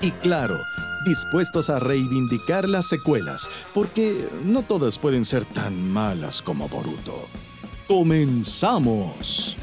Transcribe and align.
Y 0.00 0.12
claro, 0.12 0.56
dispuestos 1.04 1.70
a 1.70 1.80
reivindicar 1.80 2.68
las 2.68 2.88
secuelas, 2.88 3.50
porque 3.74 4.28
no 4.44 4.62
todas 4.62 4.96
pueden 4.96 5.24
ser 5.24 5.44
tan 5.44 5.90
malas 5.90 6.40
como 6.40 6.68
Boruto. 6.68 7.26
¡Comenzamos! 7.88 9.56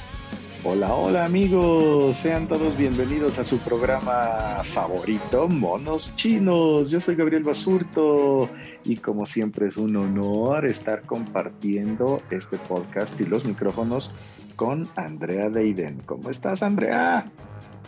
Hola, 0.67 0.94
hola 0.95 1.25
amigos, 1.25 2.17
sean 2.17 2.47
todos 2.47 2.75
bienvenidos 2.75 3.38
a 3.38 3.45
su 3.45 3.59
programa 3.59 4.64
favorito, 4.64 5.47
Monos 5.47 6.16
Chinos. 6.16 6.89
Yo 6.89 6.99
soy 6.99 7.16
Gabriel 7.16 7.44
Basurto 7.44 8.49
y 8.83 8.97
como 8.97 9.27
siempre 9.27 9.67
es 9.67 9.77
un 9.77 9.95
honor 9.95 10.66
estar 10.66 11.03
compartiendo 11.03 12.20
este 12.31 12.58
podcast 12.58 13.22
y 13.22 13.25
los 13.25 13.45
micrófonos 13.45 14.11
con 14.56 14.88
Andrea 14.95 15.50
Deiden. 15.50 16.02
¿Cómo 16.06 16.30
estás, 16.30 16.64
Andrea? 16.64 17.25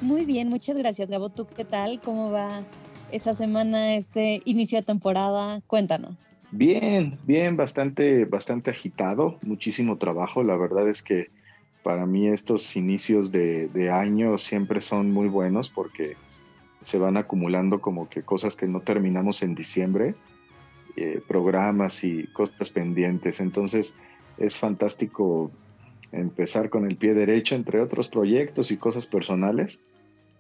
Muy 0.02 0.26
bien, 0.26 0.50
muchas 0.50 0.78
gracias, 0.78 1.10
Gabo. 1.10 1.30
¿Tú 1.30 1.48
qué 1.48 1.66
tal? 1.66 2.00
¿Cómo 2.02 2.32
va 2.32 2.64
esta 3.12 3.34
semana, 3.34 3.96
este 3.96 4.42
inicio 4.46 4.80
de 4.80 4.84
temporada? 4.86 5.62
Cuéntanos. 5.68 6.16
Bien, 6.52 7.18
bien, 7.26 7.58
bastante, 7.58 8.26
bastante 8.26 8.72
agitado, 8.72 9.38
muchísimo 9.42 9.98
trabajo. 9.98 10.44
La 10.44 10.56
verdad 10.56 10.88
es 10.88 11.02
que 11.02 11.30
para 11.84 12.06
mí 12.06 12.28
estos 12.28 12.76
inicios 12.76 13.32
de, 13.32 13.68
de, 13.70 13.90
año 13.90 14.38
siempre 14.38 14.82
son 14.82 15.12
muy 15.12 15.28
buenos 15.28 15.70
porque 15.70 16.16
se 16.28 16.98
van 16.98 17.18
acumulando 17.18 17.82
como 17.82 18.08
que 18.08 18.22
cosas 18.22 18.56
que 18.56 18.68
no 18.68 18.82
terminamos 18.82 19.42
en 19.44 19.56
diciembre, 19.56 20.14
eh, 20.96 21.22
programas 21.28 22.04
y 22.04 22.28
cosas 22.28 22.70
pendientes. 22.70 23.42
Entonces 23.42 23.98
es 24.38 24.58
fantástico 24.58 25.52
empezar 26.12 26.70
con 26.70 26.90
el 26.90 26.96
pie 26.96 27.14
derecho 27.14 27.56
entre 27.56 27.82
otros 27.82 28.10
proyectos 28.10 28.72
y 28.72 28.78
cosas 28.78 29.08
personales. 29.08 29.84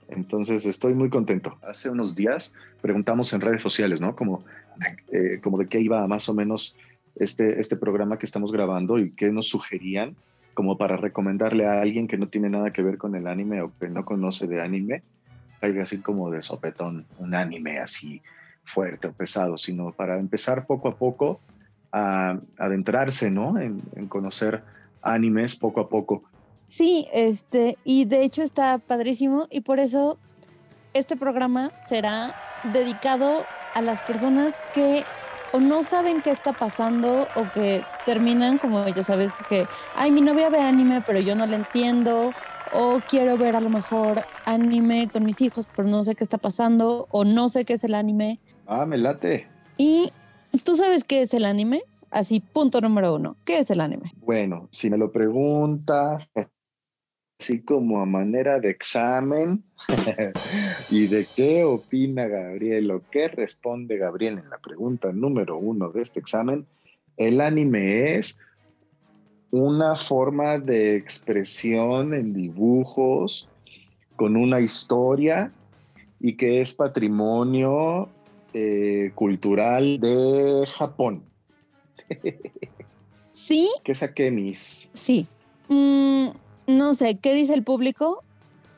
Entonces 0.09 0.65
estoy 0.65 0.93
muy 0.93 1.09
contento. 1.09 1.57
Hace 1.61 1.89
unos 1.89 2.15
días 2.15 2.53
preguntamos 2.81 3.33
en 3.33 3.41
redes 3.41 3.61
sociales, 3.61 4.01
¿no? 4.01 4.15
Como, 4.15 4.43
eh, 5.11 5.39
como 5.41 5.57
de 5.57 5.65
qué 5.67 5.79
iba 5.79 6.05
más 6.07 6.29
o 6.29 6.33
menos 6.33 6.77
este, 7.15 7.59
este 7.59 7.75
programa 7.75 8.17
que 8.17 8.25
estamos 8.25 8.51
grabando 8.51 8.99
y 8.99 9.13
qué 9.15 9.31
nos 9.31 9.47
sugerían 9.47 10.15
como 10.53 10.77
para 10.77 10.97
recomendarle 10.97 11.67
a 11.67 11.81
alguien 11.81 12.07
que 12.07 12.17
no 12.17 12.29
tiene 12.29 12.49
nada 12.49 12.71
que 12.71 12.81
ver 12.81 12.97
con 12.97 13.15
el 13.15 13.27
anime 13.27 13.61
o 13.61 13.71
que 13.79 13.89
no 13.89 14.05
conoce 14.05 14.47
de 14.47 14.59
anime, 14.59 15.03
algo 15.61 15.83
así 15.83 15.99
como 15.99 16.31
de 16.31 16.41
sopetón, 16.41 17.05
un 17.19 17.35
anime 17.35 17.77
así 17.77 18.23
fuerte 18.63 19.07
o 19.07 19.11
pesado, 19.11 19.59
sino 19.59 19.91
para 19.91 20.17
empezar 20.19 20.65
poco 20.65 20.87
a 20.87 20.95
poco 20.95 21.39
a 21.91 22.39
adentrarse, 22.57 23.29
¿no? 23.29 23.59
En, 23.59 23.83
en 23.95 24.07
conocer 24.07 24.63
animes 25.13 25.55
poco 25.57 25.81
a 25.81 25.89
poco. 25.89 26.23
Sí, 26.67 27.07
este, 27.13 27.77
y 27.83 28.05
de 28.05 28.23
hecho 28.23 28.43
está 28.43 28.77
padrísimo 28.77 29.47
y 29.49 29.61
por 29.61 29.79
eso 29.79 30.17
este 30.93 31.15
programa 31.15 31.71
será 31.87 32.35
dedicado 32.73 33.45
a 33.73 33.81
las 33.81 34.01
personas 34.01 34.61
que 34.73 35.03
o 35.53 35.61
no 35.61 35.83
saben 35.83 36.21
qué 36.21 36.31
está 36.31 36.51
pasando 36.51 37.27
o 37.35 37.49
que 37.53 37.85
terminan 38.05 38.57
como 38.57 38.85
ya 38.87 39.03
sabes 39.03 39.31
que, 39.47 39.65
ay, 39.95 40.11
mi 40.11 40.21
novia 40.21 40.49
ve 40.49 40.59
anime 40.59 41.01
pero 41.01 41.19
yo 41.19 41.35
no 41.35 41.45
le 41.45 41.55
entiendo 41.55 42.33
o 42.73 42.99
quiero 43.07 43.37
ver 43.37 43.55
a 43.55 43.61
lo 43.61 43.69
mejor 43.69 44.25
anime 44.45 45.07
con 45.07 45.23
mis 45.23 45.39
hijos 45.39 45.67
pero 45.73 45.87
no 45.87 46.03
sé 46.03 46.15
qué 46.15 46.23
está 46.23 46.37
pasando 46.37 47.07
o 47.11 47.23
no 47.23 47.47
sé 47.47 47.63
qué 47.63 47.73
es 47.73 47.83
el 47.85 47.95
anime. 47.95 48.39
Ah, 48.65 48.85
me 48.85 48.97
late. 48.97 49.47
Y 49.77 50.11
tú 50.65 50.75
sabes 50.75 51.05
qué 51.05 51.21
es 51.21 51.33
el 51.33 51.45
anime? 51.45 51.81
Así, 52.11 52.39
punto 52.39 52.81
número 52.81 53.15
uno. 53.15 53.35
¿Qué 53.45 53.59
es 53.59 53.69
el 53.69 53.81
anime? 53.81 54.13
Bueno, 54.17 54.69
si 54.71 54.89
me 54.89 54.97
lo 54.97 55.11
preguntas, 55.11 56.29
así 57.39 57.61
como 57.61 58.01
a 58.01 58.05
manera 58.05 58.59
de 58.59 58.69
examen, 58.69 59.63
¿y 60.89 61.07
de 61.07 61.27
qué 61.35 61.63
opina 61.63 62.27
Gabriel 62.27 62.91
o 62.91 63.01
qué 63.11 63.27
responde 63.27 63.97
Gabriel 63.97 64.39
en 64.39 64.49
la 64.49 64.57
pregunta 64.57 65.11
número 65.11 65.57
uno 65.57 65.89
de 65.89 66.01
este 66.01 66.19
examen? 66.19 66.65
El 67.17 67.41
anime 67.41 68.17
es 68.17 68.39
una 69.51 69.95
forma 69.95 70.59
de 70.59 70.95
expresión 70.95 72.13
en 72.13 72.33
dibujos 72.33 73.49
con 74.15 74.35
una 74.35 74.59
historia 74.59 75.51
y 76.19 76.33
que 76.33 76.61
es 76.61 76.73
patrimonio 76.73 78.09
eh, 78.53 79.11
cultural 79.15 79.99
de 79.99 80.67
Japón. 80.67 81.23
¿Sí? 83.31 83.69
¿Qué 83.83 83.95
saqué, 83.95 84.31
mis? 84.31 84.89
Sí. 84.93 85.27
Mm, 85.67 86.29
no 86.67 86.93
sé, 86.93 87.17
¿qué 87.17 87.33
dice 87.33 87.53
el 87.53 87.63
público? 87.63 88.23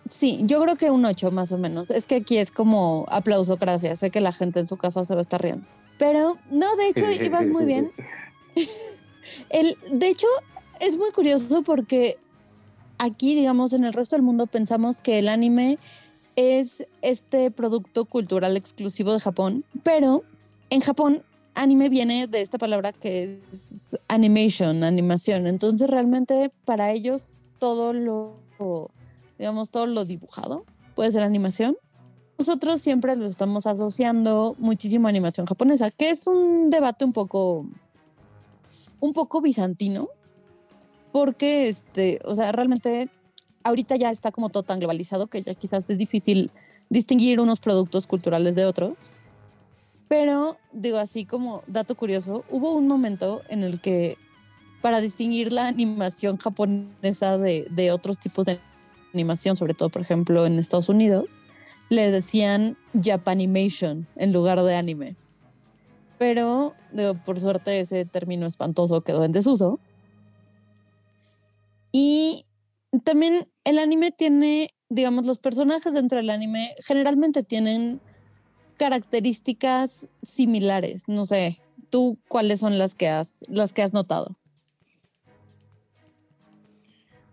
Sí, 0.10 0.40
yo 0.44 0.62
creo 0.62 0.76
que 0.76 0.90
un 0.90 1.06
8 1.06 1.32
más 1.32 1.52
o 1.52 1.58
menos. 1.58 1.92
Es 1.92 2.08
que 2.08 2.16
aquí 2.16 2.38
es 2.38 2.52
como 2.52 3.06
aplauso, 3.10 3.58
gracias. 3.58 4.00
Sé 4.00 4.10
que 4.10 4.22
la 4.22 4.32
gente 4.32 4.60
en 4.60 4.68
su 4.68 4.76
casa 4.78 5.06
se 5.06 5.14
va 5.14 5.20
a 5.20 5.22
estar 5.22 5.42
riendo. 5.42 5.66
Pero 5.98 6.38
no, 6.50 6.76
de 6.76 6.90
hecho, 6.90 7.12
ibas 7.24 7.48
muy 7.48 7.66
bien. 7.66 7.92
el, 9.50 9.78
de 9.92 10.08
hecho, 10.10 10.28
es 10.80 10.98
muy 10.98 11.12
curioso 11.12 11.62
porque 11.62 12.18
aquí, 12.98 13.36
digamos, 13.36 13.74
en 13.74 13.84
el 13.84 13.94
resto 13.94 14.16
del 14.16 14.24
mundo 14.24 14.48
pensamos 14.48 15.02
que 15.02 15.20
el 15.20 15.28
anime 15.28 15.78
es 16.36 16.88
este 17.02 17.52
producto 17.52 18.06
cultural 18.06 18.56
exclusivo 18.58 19.14
de 19.14 19.20
Japón, 19.20 19.66
pero 19.84 20.24
en 20.70 20.82
Japón 20.82 21.24
anime 21.60 21.90
viene 21.90 22.28
de 22.28 22.42
esta 22.42 22.58
palabra 22.58 22.94
que 22.94 23.42
es 23.52 23.98
animation, 24.08 24.84
animación. 24.84 25.46
Entonces 25.46 25.90
realmente 25.90 26.52
para 26.66 26.92
ellos 26.92 27.28
todo 27.60 27.94
lo, 27.94 28.40
digamos, 29.38 29.70
todo 29.70 29.86
lo 29.86 30.06
dibujado 30.06 30.64
puede 30.96 31.12
ser 31.12 31.24
animación. 31.24 31.78
Nosotros 32.38 32.82
siempre 32.82 33.16
lo 33.18 33.26
estamos 33.26 33.68
asociando 33.68 34.56
muchísimo 34.60 35.08
a 35.08 35.10
animación 35.10 35.46
japonesa, 35.46 35.92
que 35.92 36.12
es 36.12 36.26
un 36.28 36.70
debate 36.70 37.04
un 37.04 37.12
poco, 37.12 37.66
un 39.02 39.14
poco 39.14 39.42
bizantino, 39.42 40.08
porque, 41.12 41.68
este, 41.68 42.22
o 42.24 42.36
sea, 42.36 42.54
realmente 42.54 43.10
ahorita 43.64 43.98
ya 43.98 44.10
está 44.10 44.32
como 44.32 44.48
todo 44.48 44.64
tan 44.64 44.80
globalizado 44.80 45.28
que 45.28 45.42
ya 45.42 45.54
quizás 45.54 45.84
es 45.90 45.98
difícil 45.98 46.50
distinguir 46.90 47.42
unos 47.42 47.60
productos 47.60 48.08
culturales 48.08 48.56
de 48.56 48.66
otros. 48.66 48.94
Pero, 50.10 50.58
digo, 50.74 50.98
así 50.98 51.24
como 51.24 51.64
dato 51.68 51.96
curioso, 51.96 52.44
hubo 52.50 52.74
un 52.74 52.88
momento 52.88 53.44
en 53.48 53.64
el 53.64 53.80
que 53.80 54.18
para 54.82 55.02
distinguir 55.02 55.54
la 55.54 55.68
animación 55.68 56.38
japonesa 56.38 57.38
de, 57.38 57.68
de 57.70 57.92
otros 57.92 58.18
tipos 58.18 58.46
de 58.46 58.60
animación, 59.14 59.56
sobre 59.56 59.76
todo, 59.76 59.90
por 59.90 60.02
ejemplo, 60.02 60.46
en 60.48 60.58
Estados 60.58 60.90
Unidos, 60.90 61.42
le 61.90 62.12
decían 62.12 62.76
Japanimation 63.00 64.08
en 64.16 64.34
lugar 64.34 64.62
de 64.64 64.76
anime. 64.76 65.16
Pero, 66.18 66.74
digo, 66.92 67.14
por 67.14 67.40
suerte, 67.40 67.80
ese 67.80 68.06
término 68.06 68.48
espantoso 68.48 69.02
quedó 69.02 69.24
en 69.24 69.32
desuso. 69.32 69.80
Y 71.92 72.46
también 73.04 73.48
el 73.64 73.78
anime 73.78 74.12
tiene, 74.12 74.74
digamos, 74.90 75.28
los 75.28 75.38
personajes 75.38 75.94
dentro 75.94 76.18
del 76.18 76.32
anime 76.32 76.76
generalmente 76.84 77.44
tienen 77.44 78.02
características 78.80 80.08
similares. 80.24 81.08
No 81.08 81.26
sé, 81.26 81.60
¿tú 81.92 82.18
cuáles 82.28 82.62
son 82.62 82.80
las 82.80 82.96
que 82.96 83.08
has, 83.08 83.28
las 83.48 83.74
que 83.74 83.84
has 83.84 83.94
notado? 83.94 84.36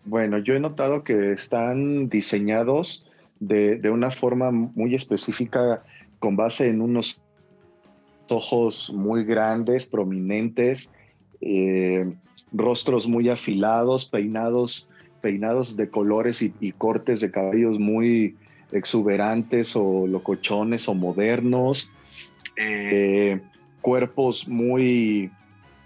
Bueno, 0.05 0.39
yo 0.39 0.55
he 0.55 0.61
notado 0.61 1.03
que 1.03 1.33
están 1.33 2.11
diseñados 2.11 3.07
de, 3.41 3.79
de 3.79 3.91
una 3.91 4.11
forma 4.11 4.51
muy 4.51 4.95
específica 4.95 5.83
con 6.19 6.37
base 6.37 6.69
en 6.69 6.83
unos 6.83 7.23
ojos 8.29 8.93
muy 8.93 9.25
grandes, 9.25 9.87
prominentes, 9.87 10.93
eh, 11.41 12.13
rostros 12.53 13.07
muy 13.09 13.29
afilados, 13.29 14.09
peinados, 14.09 14.89
peinados 15.21 15.77
de 15.77 15.91
colores 15.91 16.43
y, 16.43 16.73
cortes 16.73 17.21
de 17.21 17.31
cabellos 17.31 17.79
muy 17.79 18.37
exuberantes 18.73 19.77
o 19.77 20.07
locochones 20.07 20.89
o 20.89 20.95
modernos, 20.95 21.91
eh, 22.57 23.41
cuerpos 23.81 24.49
muy, 24.49 25.31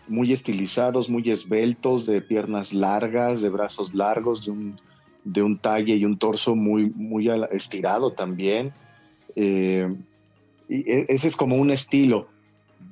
muy 0.09 0.32
estilizados, 0.32 1.11
muy 1.11 1.31
esbeltos, 1.31 2.06
de 2.06 2.21
piernas 2.21 2.73
largas, 2.73 3.43
de 3.43 3.49
brazos 3.49 3.94
largos, 3.94 4.47
de 4.47 4.53
un, 4.53 4.81
de 5.25 5.43
un 5.43 5.56
talle 5.56 5.97
y 5.97 6.05
un 6.05 6.19
torso 6.19 6.55
muy, 6.55 6.91
muy 6.91 7.29
estirado 7.53 8.12
también. 8.12 8.73
Eh, 9.37 9.93
y 10.69 10.91
e, 10.91 11.06
ese 11.09 11.29
es 11.29 11.37
como 11.37 11.56
un 11.56 11.71
estilo 11.71 12.29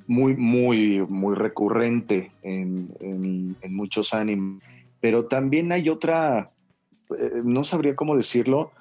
muy, 0.07 0.35
muy, 0.35 1.05
muy 1.07 1.35
recurrente 1.35 2.31
en, 2.43 3.55
muchos 3.69 4.13
animes. 4.13 4.63
Pero 4.99 5.25
también 5.25 5.71
hay 5.71 5.87
otra, 5.87 6.51
eh, 7.11 7.41
no 7.43 7.63
sabría 7.63 7.95
cómo 7.95 8.17
decirlo, 8.17 8.71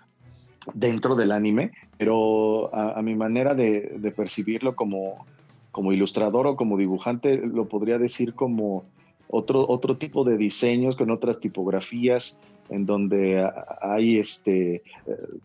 dentro 0.74 1.14
del 1.16 1.32
anime, 1.32 1.72
pero 1.96 2.74
a, 2.74 3.00
mi 3.02 3.14
manera 3.14 3.54
de, 3.54 4.12
percibirlo 4.16 4.76
como, 4.76 5.26
como 5.72 5.92
ilustrador 5.92 6.46
o 6.46 6.56
como 6.56 6.76
dibujante, 6.76 7.46
lo 7.46 7.68
podría 7.68 7.98
decir 7.98 8.34
como 8.34 8.84
otro, 9.28 9.66
otro 9.68 9.96
tipo 9.96 10.24
de 10.24 10.36
diseños 10.36 10.96
con 10.96 11.10
otras 11.10 11.40
tipografías 11.40 12.38
en 12.70 12.86
donde 12.86 13.48
hay 13.80 14.18
este, 14.18 14.76
eh, 14.76 14.82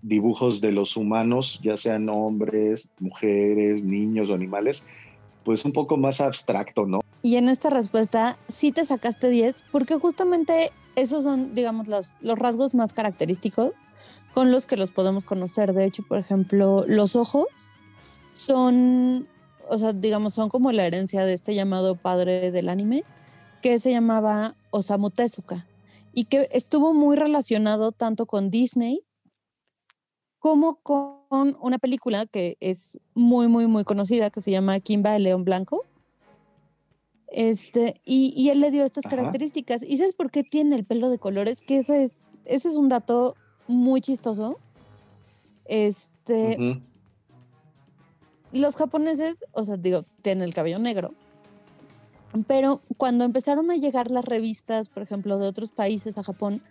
dibujos 0.02 0.62
de 0.62 0.72
los 0.72 0.98
humanos, 0.98 1.60
ya 1.64 1.78
sean 1.78 2.10
hombres, 2.10 2.92
mujeres, 3.00 3.84
niños 3.84 4.30
o 4.30 4.34
animales, 4.34 4.88
pues 5.44 5.64
un 5.66 5.72
poco 5.72 5.98
más 5.98 6.22
abstracto, 6.22 6.86
¿no? 6.86 7.00
Y 7.22 7.38
en 7.38 7.48
esta 7.48 7.70
respuesta 7.70 8.38
sí 8.50 8.72
te 8.72 8.86
sacaste 8.86 9.30
10 9.30 9.64
porque 9.72 9.96
justamente 9.96 10.72
esos 10.96 11.24
son, 11.24 11.56
digamos, 11.56 11.88
los, 11.88 12.12
los 12.22 12.38
rasgos 12.38 12.74
más 12.74 12.94
característicos 12.94 13.72
con 14.34 14.52
los 14.52 14.66
que 14.66 14.78
los 14.78 14.92
podemos 14.92 15.26
conocer. 15.26 15.74
De 15.74 15.86
hecho, 15.86 16.04
por 16.04 16.18
ejemplo, 16.18 16.86
los 16.88 17.16
ojos 17.16 17.48
son, 18.34 19.28
o 19.70 19.78
sea, 19.78 19.94
digamos, 19.94 20.34
son 20.34 20.50
como 20.50 20.72
la 20.72 20.86
herencia 20.86 21.26
de 21.26 21.34
este 21.34 21.56
llamado 21.56 21.96
padre 21.96 22.52
del 22.52 22.70
anime, 22.70 23.04
que 23.62 23.80
se 23.80 23.92
llamaba 23.92 24.56
Osamu 24.72 25.10
Tezuka 25.10 25.68
y 26.14 26.26
que 26.26 26.48
estuvo 26.52 26.94
muy 26.94 27.16
relacionado 27.16 27.92
tanto 27.92 28.26
con 28.26 28.50
Disney 28.50 29.02
como 30.40 30.76
con 30.76 31.58
una 31.62 31.80
película 31.80 32.26
que 32.26 32.58
es 32.60 33.00
muy, 33.14 33.48
muy, 33.48 33.66
muy 33.68 33.86
conocida, 33.86 34.30
que 34.30 34.42
se 34.42 34.52
llama 34.52 34.80
Kimba 34.82 35.16
el 35.16 35.24
León 35.24 35.46
Blanco. 35.46 35.86
Este, 37.28 38.02
y, 38.04 38.50
él 38.50 38.60
le 38.60 38.70
dio 38.70 38.84
estas 38.84 39.06
características. 39.06 39.82
¿Y 39.82 39.98
sabes 39.98 40.14
por 40.14 40.30
qué 40.30 40.44
tiene 40.44 40.76
el 40.76 40.84
pelo 40.86 41.10
de 41.10 41.18
colores? 41.18 41.66
Que 41.66 41.78
ese 41.78 42.04
es, 42.04 42.38
ese 42.44 42.68
es 42.68 42.76
un 42.76 42.90
dato 42.90 43.36
muy 43.68 44.02
chistoso. 44.02 44.60
Este, 45.66 46.82
los 48.52 48.76
japoneses, 48.76 49.38
o 49.54 49.64
sea, 49.64 49.78
digo, 49.78 50.02
tienen 50.22 50.44
el 50.44 50.54
cabello 50.54 50.80
negro, 50.80 51.14
pero 52.48 52.82
cuando 52.98 53.24
empezaron 53.24 53.72
a 53.72 53.76
llegar 53.76 54.12
las 54.12 54.26
revistas, 54.26 54.90
por 54.90 55.04
ejemplo, 55.04 55.38
de 55.38 55.48
otros 55.48 55.72
países 55.72 56.18
a 56.18 56.24
Japón, 56.24 56.62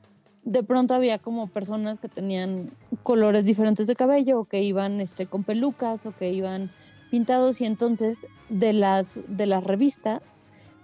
de 0.45 0.63
pronto 0.63 0.95
había 0.95 1.19
como 1.19 1.47
personas 1.47 1.99
que 2.01 2.09
tenían 2.09 2.73
colores 3.03 3.45
diferentes 3.45 3.87
de 3.87 3.95
cabello 3.95 4.41
o 4.41 4.45
que 4.45 4.63
iban 4.63 5.01
este, 5.01 5.27
con 5.27 5.45
pelucas 5.45 6.05
o 6.05 6.15
que 6.17 6.33
iban 6.33 6.71
pintados 7.11 7.61
y 7.61 7.67
entonces 7.67 8.19
de 8.49 8.73
las, 8.73 9.19
de 9.29 9.47
las 9.47 9.63
revistas 9.63 10.21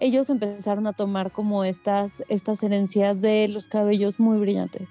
ellos 0.01 0.31
empezaron 0.31 0.87
a 0.87 0.93
tomar 0.93 1.33
como 1.33 1.65
estas, 1.65 2.23
estas 2.29 2.63
herencias 2.63 3.21
de 3.21 3.49
los 3.49 3.67
cabellos 3.67 4.21
muy 4.21 4.39
brillantes. 4.39 4.91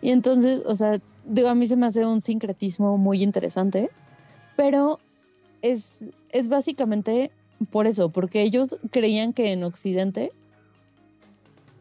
Y 0.00 0.10
entonces, 0.10 0.62
o 0.66 0.74
sea, 0.74 1.00
digo, 1.24 1.48
a 1.48 1.54
mí 1.54 1.66
se 1.66 1.76
me 1.76 1.86
hace 1.86 2.06
un 2.06 2.20
sincretismo 2.20 2.98
muy 2.98 3.22
interesante, 3.22 3.90
pero 4.56 4.98
es, 5.62 6.08
es 6.30 6.48
básicamente 6.48 7.30
por 7.70 7.86
eso, 7.86 8.10
porque 8.10 8.42
ellos 8.42 8.78
creían 8.90 9.32
que 9.32 9.52
en 9.52 9.64
Occidente 9.64 10.32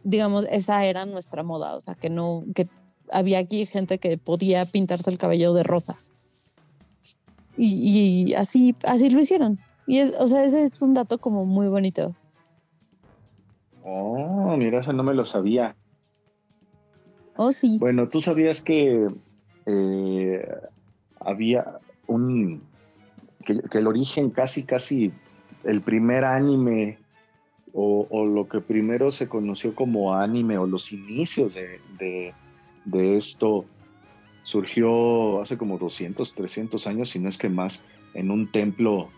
digamos, 0.07 0.47
esa 0.49 0.85
era 0.85 1.05
nuestra 1.05 1.43
moda, 1.43 1.75
o 1.75 1.81
sea, 1.81 1.93
que 1.93 2.09
no, 2.09 2.45
que 2.55 2.69
había 3.11 3.39
aquí 3.39 3.65
gente 3.65 3.97
que 3.97 4.17
podía 4.17 4.65
pintarse 4.65 5.09
el 5.09 5.17
cabello 5.17 5.51
de 5.51 5.63
rosa. 5.63 5.93
Y, 7.57 8.33
así, 8.35 8.73
así 8.83 9.09
lo 9.09 9.19
hicieron. 9.19 9.59
Y 9.85 9.97
es, 9.99 10.17
o 10.21 10.29
sea, 10.29 10.45
ese 10.45 10.63
es 10.63 10.81
un 10.81 10.93
dato 10.93 11.17
como 11.17 11.45
muy 11.45 11.67
bonito. 11.67 12.15
Oh, 13.83 14.55
mira, 14.55 14.79
eso 14.79 14.93
no 14.93 15.03
me 15.03 15.13
lo 15.13 15.25
sabía. 15.25 15.75
Oh. 17.37 17.51
Bueno, 17.79 18.09
tú 18.09 18.19
sabías 18.19 18.61
que 18.61 19.07
eh, 19.65 20.49
había 21.19 21.79
un. 22.07 22.63
Que, 23.45 23.61
el 23.77 23.87
origen 23.87 24.31
casi, 24.31 24.65
casi. 24.65 25.13
El 25.63 25.81
primer 25.81 26.23
anime 26.23 26.97
o, 27.73 28.25
lo 28.25 28.47
que 28.47 28.59
primero 28.59 29.11
se 29.11 29.27
conoció 29.27 29.75
como 29.75 30.15
anime 30.15 30.57
o 30.57 30.65
los 30.65 30.91
inicios 30.93 31.55
de, 31.99 32.33
esto 32.91 33.65
surgió 34.43 35.41
hace 35.41 35.57
como 35.57 35.77
200, 35.77 36.33
300 36.33 36.87
años, 36.87 37.09
si 37.09 37.19
no 37.19 37.29
es 37.29 37.37
que 37.37 37.49
más, 37.49 37.83
en 38.13 38.31
un 38.31 38.51
templo 38.51 39.09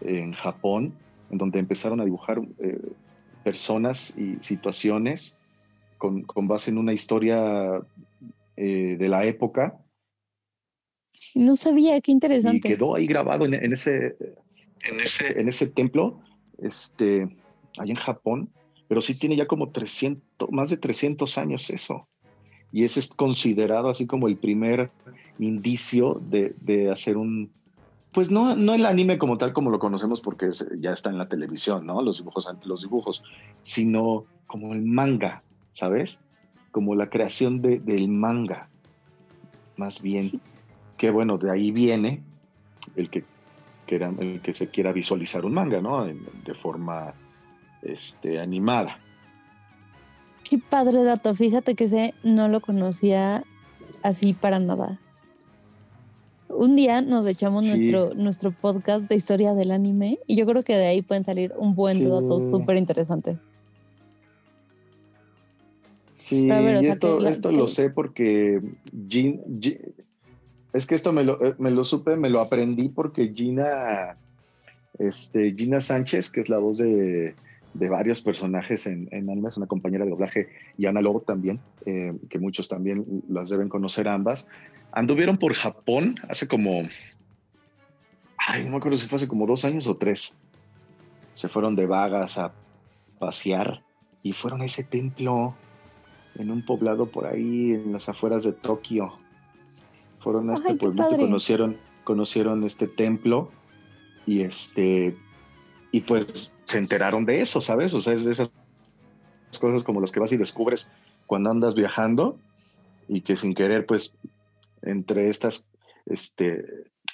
en 0.00 0.32
Japón, 0.32 0.92
en 1.30 1.38
donde 1.38 1.60
empezaron 1.60 2.00
a 2.00 2.04
dibujar 2.04 2.42
eh, 2.58 2.80
personas 3.42 4.18
y 4.18 4.36
situaciones 4.40 5.43
con, 6.26 6.48
base 6.48 6.70
en 6.70 6.78
una 6.78 6.92
historia 6.92 7.82
eh, 8.56 8.96
de 8.98 9.08
la 9.08 9.24
época. 9.24 9.78
No 11.34 11.56
sabía, 11.56 12.00
qué 12.00 12.12
interesante. 12.12 12.68
Y 12.68 12.72
quedó 12.72 12.96
ahí 12.96 13.06
grabado 13.06 13.44
en, 13.44 13.72
ese, 13.72 14.16
en, 14.82 15.00
ese, 15.00 15.40
en 15.40 15.48
ese 15.48 15.68
templo. 15.68 16.20
Este, 16.58 17.28
allá 17.78 17.90
en 17.90 17.96
Japón, 17.96 18.50
pero 18.88 19.00
sí 19.00 19.18
tiene 19.18 19.36
ya 19.36 19.46
como 19.46 19.68
300, 19.68 20.50
más 20.50 20.70
de 20.70 20.76
300 20.76 21.38
años 21.38 21.70
eso. 21.70 22.08
Y 22.72 22.84
ese 22.84 23.00
es 23.00 23.14
considerado 23.14 23.88
así 23.88 24.06
como 24.06 24.28
el 24.28 24.36
primer 24.36 24.90
indicio 25.38 26.20
de, 26.28 26.90
hacer 26.90 27.16
un, 27.16 27.52
pues 28.12 28.30
no, 28.30 28.56
no 28.56 28.74
el 28.74 28.86
anime 28.86 29.18
como 29.18 29.38
tal 29.38 29.52
como 29.52 29.70
lo 29.70 29.78
conocemos 29.78 30.20
porque 30.20 30.48
ya 30.78 30.92
está 30.92 31.10
en 31.10 31.18
la 31.18 31.28
televisión, 31.28 31.86
¿no? 31.86 32.02
Los 32.02 32.18
dibujos, 32.18 32.48
los 32.64 32.82
dibujos, 32.82 33.22
sino 33.62 34.24
como 34.46 34.72
el 34.72 34.82
manga, 34.82 35.42
¿sabes? 35.74 36.20
Como 36.70 36.94
la 36.94 37.10
creación 37.10 37.60
de, 37.60 37.78
del 37.78 38.08
manga, 38.08 38.68
más 39.76 40.00
bien. 40.00 40.30
Que 40.96 41.10
bueno, 41.10 41.36
de 41.36 41.50
ahí 41.50 41.70
viene 41.72 42.22
el 42.96 43.10
que, 43.10 43.24
el 43.88 44.40
que 44.40 44.54
se 44.54 44.70
quiera 44.70 44.92
visualizar 44.92 45.44
un 45.44 45.52
manga, 45.52 45.82
¿no? 45.82 46.06
de 46.06 46.54
forma 46.54 47.12
este, 47.82 48.40
animada. 48.40 48.98
Qué 50.48 50.58
padre 50.58 51.02
dato, 51.02 51.34
fíjate 51.34 51.74
que 51.74 51.84
ese 51.84 52.14
no 52.22 52.48
lo 52.48 52.60
conocía 52.60 53.44
así 54.02 54.34
para 54.34 54.58
nada. 54.58 55.00
Un 56.48 56.76
día 56.76 57.02
nos 57.02 57.26
echamos 57.26 57.66
nuestro, 57.66 58.14
nuestro 58.14 58.52
podcast 58.52 59.08
de 59.08 59.16
historia 59.16 59.54
del 59.54 59.72
anime 59.72 60.20
y 60.26 60.36
yo 60.36 60.46
creo 60.46 60.62
que 60.62 60.76
de 60.76 60.86
ahí 60.86 61.02
pueden 61.02 61.24
salir 61.24 61.52
un 61.58 61.74
buen 61.74 62.08
dato 62.08 62.38
súper 62.50 62.76
interesante. 62.76 63.40
Sí, 66.24 66.48
y 66.48 66.86
esto, 66.86 67.26
esto 67.26 67.52
lo 67.52 67.68
sé 67.68 67.90
porque 67.90 68.60
es 70.72 70.86
que 70.86 70.94
esto 70.94 71.12
me 71.12 71.22
lo, 71.22 71.38
me 71.58 71.70
lo 71.70 71.84
supe, 71.84 72.16
me 72.16 72.30
lo 72.30 72.40
aprendí 72.40 72.88
porque 72.88 73.32
Gina, 73.34 74.16
este, 74.98 75.54
Gina 75.54 75.80
Sánchez, 75.80 76.30
que 76.30 76.40
es 76.40 76.48
la 76.48 76.58
voz 76.58 76.78
de 76.78 77.34
de 77.74 77.88
varios 77.88 78.22
personajes 78.22 78.86
en, 78.86 79.08
en 79.10 79.28
animes, 79.28 79.56
una 79.56 79.66
compañera 79.66 80.04
de 80.04 80.10
doblaje 80.12 80.48
y 80.78 80.86
Ana 80.86 81.00
Lobo 81.00 81.20
también, 81.20 81.60
eh, 81.84 82.14
que 82.30 82.38
muchos 82.38 82.68
también 82.68 83.04
las 83.28 83.50
deben 83.50 83.68
conocer 83.68 84.08
ambas, 84.08 84.48
anduvieron 84.92 85.38
por 85.38 85.52
Japón 85.54 86.14
hace 86.28 86.46
como, 86.46 86.82
ay, 88.38 88.64
no 88.64 88.70
me 88.70 88.76
acuerdo 88.76 88.96
si 88.96 89.08
fue 89.08 89.16
hace 89.16 89.28
como 89.28 89.46
dos 89.46 89.64
años 89.64 89.88
o 89.88 89.96
tres. 89.96 90.36
Se 91.34 91.48
fueron 91.48 91.74
de 91.74 91.86
vagas 91.86 92.38
a 92.38 92.52
pasear 93.18 93.82
y 94.22 94.32
fueron 94.32 94.62
a 94.62 94.66
ese 94.66 94.84
templo 94.84 95.56
en 96.36 96.50
un 96.50 96.64
poblado 96.64 97.06
por 97.06 97.26
ahí 97.26 97.72
en 97.72 97.92
las 97.92 98.08
afueras 98.08 98.44
de 98.44 98.52
Tokio. 98.52 99.08
Fueron 100.16 100.50
a 100.50 100.54
este 100.54 100.74
pueblito 100.74 101.14
y 101.14 101.16
conocieron, 101.16 101.76
conocieron 102.04 102.64
este 102.64 102.86
templo 102.86 103.50
y 104.26 104.40
este 104.40 105.16
y 105.92 106.00
pues 106.00 106.52
se 106.64 106.78
enteraron 106.78 107.24
de 107.24 107.38
eso, 107.38 107.60
¿sabes? 107.60 107.94
O 107.94 108.00
sea, 108.00 108.14
es 108.14 108.24
de 108.24 108.32
esas 108.32 108.50
cosas 109.60 109.84
como 109.84 110.00
las 110.00 110.10
que 110.10 110.18
vas 110.18 110.32
y 110.32 110.36
descubres 110.36 110.92
cuando 111.26 111.50
andas 111.50 111.74
viajando 111.74 112.38
y 113.06 113.20
que 113.20 113.36
sin 113.36 113.54
querer, 113.54 113.86
pues, 113.86 114.18
entre 114.82 115.28
estas 115.28 115.70
este, 116.06 116.64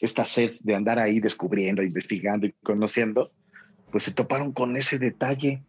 esta 0.01 0.25
sed 0.25 0.57
de 0.61 0.75
andar 0.75 0.99
ahí 0.99 1.21
descubriendo, 1.21 1.83
investigando 1.83 2.47
y 2.47 2.53
conociendo, 2.63 3.31
pues 3.91 4.05
se 4.05 4.13
toparon 4.13 4.53
con 4.53 4.77
ese 4.77 4.99
detalle 4.99 5.63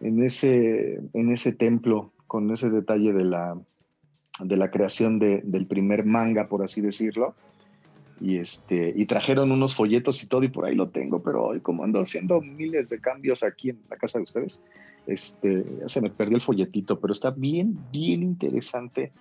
en 0.00 0.22
ese, 0.22 1.00
en 1.12 1.32
ese 1.32 1.52
templo, 1.52 2.12
con 2.28 2.48
ese 2.52 2.70
detalle 2.70 3.12
de 3.12 3.24
la, 3.24 3.58
de 4.40 4.56
la 4.56 4.70
creación 4.70 5.18
del 5.18 5.66
primer 5.66 6.04
manga, 6.04 6.46
por 6.46 6.62
así 6.62 6.80
decirlo. 6.80 7.34
Y, 8.20 8.36
este, 8.36 8.92
y 8.96 9.06
trajeron 9.06 9.50
unos 9.50 9.74
folletos 9.74 10.22
y 10.22 10.28
todo, 10.28 10.44
y 10.44 10.48
por 10.48 10.64
ahí 10.64 10.74
lo 10.74 10.88
tengo, 10.88 11.22
pero 11.22 11.46
hoy 11.46 11.60
como 11.60 11.84
ando 11.84 12.00
haciendo 12.00 12.40
miles 12.40 12.88
de 12.90 13.00
cambios 13.00 13.42
aquí 13.42 13.70
en 13.70 13.80
la 13.88 13.96
casa 13.96 14.18
de 14.18 14.24
ustedes, 14.24 14.64
este, 15.06 15.64
se 15.86 16.00
me 16.00 16.10
perdió 16.10 16.36
el 16.36 16.42
folletito, 16.42 17.00
pero 17.00 17.12
está 17.12 17.30
bien, 17.30 17.78
bien 17.92 18.22
interesante 18.22 19.12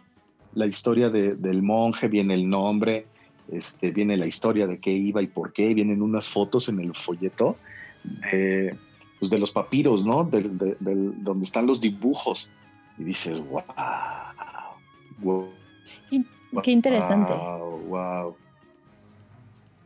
la 0.54 0.66
historia 0.66 1.10
del 1.10 1.62
monje, 1.62 2.08
viene 2.08 2.34
el 2.34 2.50
nombre, 2.50 3.06
este, 3.52 3.92
viene 3.92 4.18
la 4.18 4.26
historia 4.26 4.66
de 4.66 4.80
qué 4.80 4.92
iba 4.92 5.22
y 5.22 5.28
por 5.28 5.54
qué, 5.54 5.74
vienen 5.74 6.02
unas 6.02 6.30
fotos 6.30 6.68
en 6.68 6.80
el 6.80 6.96
folleto 6.96 7.58
de, 8.32 8.76
pues 9.20 9.30
de 9.30 9.38
los 9.38 9.52
papiros, 9.52 10.04
¿no? 10.06 10.24
donde 10.24 11.44
están 11.44 11.68
los 11.68 11.80
dibujos. 11.80 12.50
Y 12.98 13.04
dices, 13.04 13.40
wow, 15.22 15.48
Qué, 16.64 16.72
interesante. 16.72 17.34
Wow, 17.34 18.36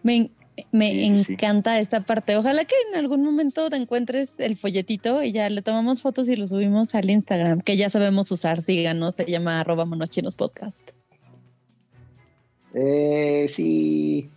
Me, 0.04 0.30
encanta 0.72 1.80
esta 1.80 2.02
parte. 2.02 2.36
Ojalá 2.38 2.66
que 2.66 2.76
en 2.90 3.00
algún 3.00 3.24
momento 3.24 3.70
te 3.70 3.78
encuentres 3.78 4.36
el 4.40 4.58
folletito 4.58 5.24
y 5.24 5.32
ya 5.32 5.50
le 5.50 5.62
tomamos 5.62 6.02
fotos 6.02 6.30
y 6.30 6.36
lo 6.36 6.48
subimos 6.48 6.96
al 6.96 7.10
Instagram, 7.10 7.62
que 7.62 7.78
ya 7.78 7.90
sabemos 7.90 8.32
usar. 8.32 8.62
Síganos, 8.62 9.16
se 9.16 9.26
llama 9.26 9.60
arroba 9.60 9.86
monoschinos 9.86 10.36
podcast. 10.36 10.92
Eh, 12.74 13.48
sí. 13.50 14.30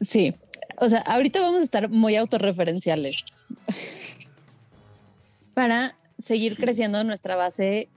sí. 0.00 0.34
O 0.76 0.88
sea, 0.88 1.00
ahorita 1.00 1.40
vamos 1.40 1.60
a 1.60 1.64
estar 1.64 1.88
muy 1.88 2.16
autorreferenciales 2.16 3.24
para 5.54 5.97
seguir 6.18 6.56
creciendo 6.56 7.02
nuestra 7.04 7.36
base 7.36 7.88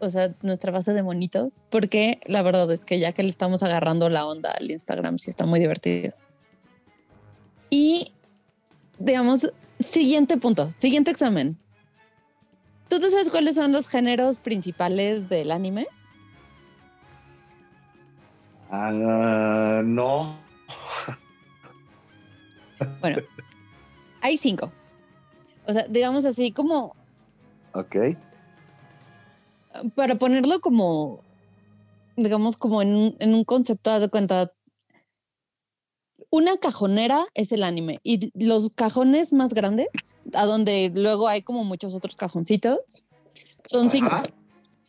o 0.00 0.10
sea, 0.10 0.34
nuestra 0.42 0.70
base 0.72 0.92
de 0.92 1.02
monitos, 1.02 1.62
porque 1.70 2.20
la 2.26 2.42
verdad 2.42 2.70
es 2.70 2.84
que 2.84 2.98
ya 2.98 3.12
que 3.12 3.22
le 3.22 3.30
estamos 3.30 3.62
agarrando 3.62 4.08
la 4.08 4.26
onda 4.26 4.50
al 4.52 4.70
Instagram, 4.70 5.18
sí 5.18 5.30
está 5.30 5.46
muy 5.46 5.60
divertido. 5.60 6.14
Y, 7.70 8.12
digamos, 8.98 9.52
siguiente 9.80 10.36
punto, 10.36 10.70
siguiente 10.72 11.10
examen. 11.10 11.58
¿Tú 12.88 13.00
te 13.00 13.10
sabes 13.10 13.30
cuáles 13.30 13.56
son 13.56 13.72
los 13.72 13.88
géneros 13.88 14.38
principales 14.38 15.28
del 15.28 15.50
anime? 15.50 15.88
Ah, 18.70 19.82
no. 19.84 20.38
Bueno, 23.00 23.22
hay 24.20 24.36
cinco. 24.38 24.72
O 25.66 25.72
sea, 25.72 25.86
digamos 25.88 26.24
así 26.24 26.52
como... 26.52 26.97
Ok 27.72 27.96
para 29.94 30.16
ponerlo 30.16 30.60
como, 30.60 31.20
digamos, 32.16 32.56
como 32.56 32.82
en 32.82 32.94
un, 32.94 33.16
en 33.18 33.34
un 33.34 33.44
concepto 33.44 33.98
de 33.98 34.08
cuenta, 34.08 34.52
una 36.30 36.58
cajonera 36.58 37.26
es 37.34 37.52
el 37.52 37.62
anime 37.62 38.00
y 38.02 38.30
los 38.34 38.70
cajones 38.70 39.32
más 39.32 39.54
grandes, 39.54 39.88
a 40.34 40.44
donde 40.44 40.92
luego 40.94 41.28
hay 41.28 41.42
como 41.42 41.64
muchos 41.64 41.94
otros 41.94 42.16
cajoncitos, 42.16 43.04
son 43.66 43.90
cinco. 43.90 44.16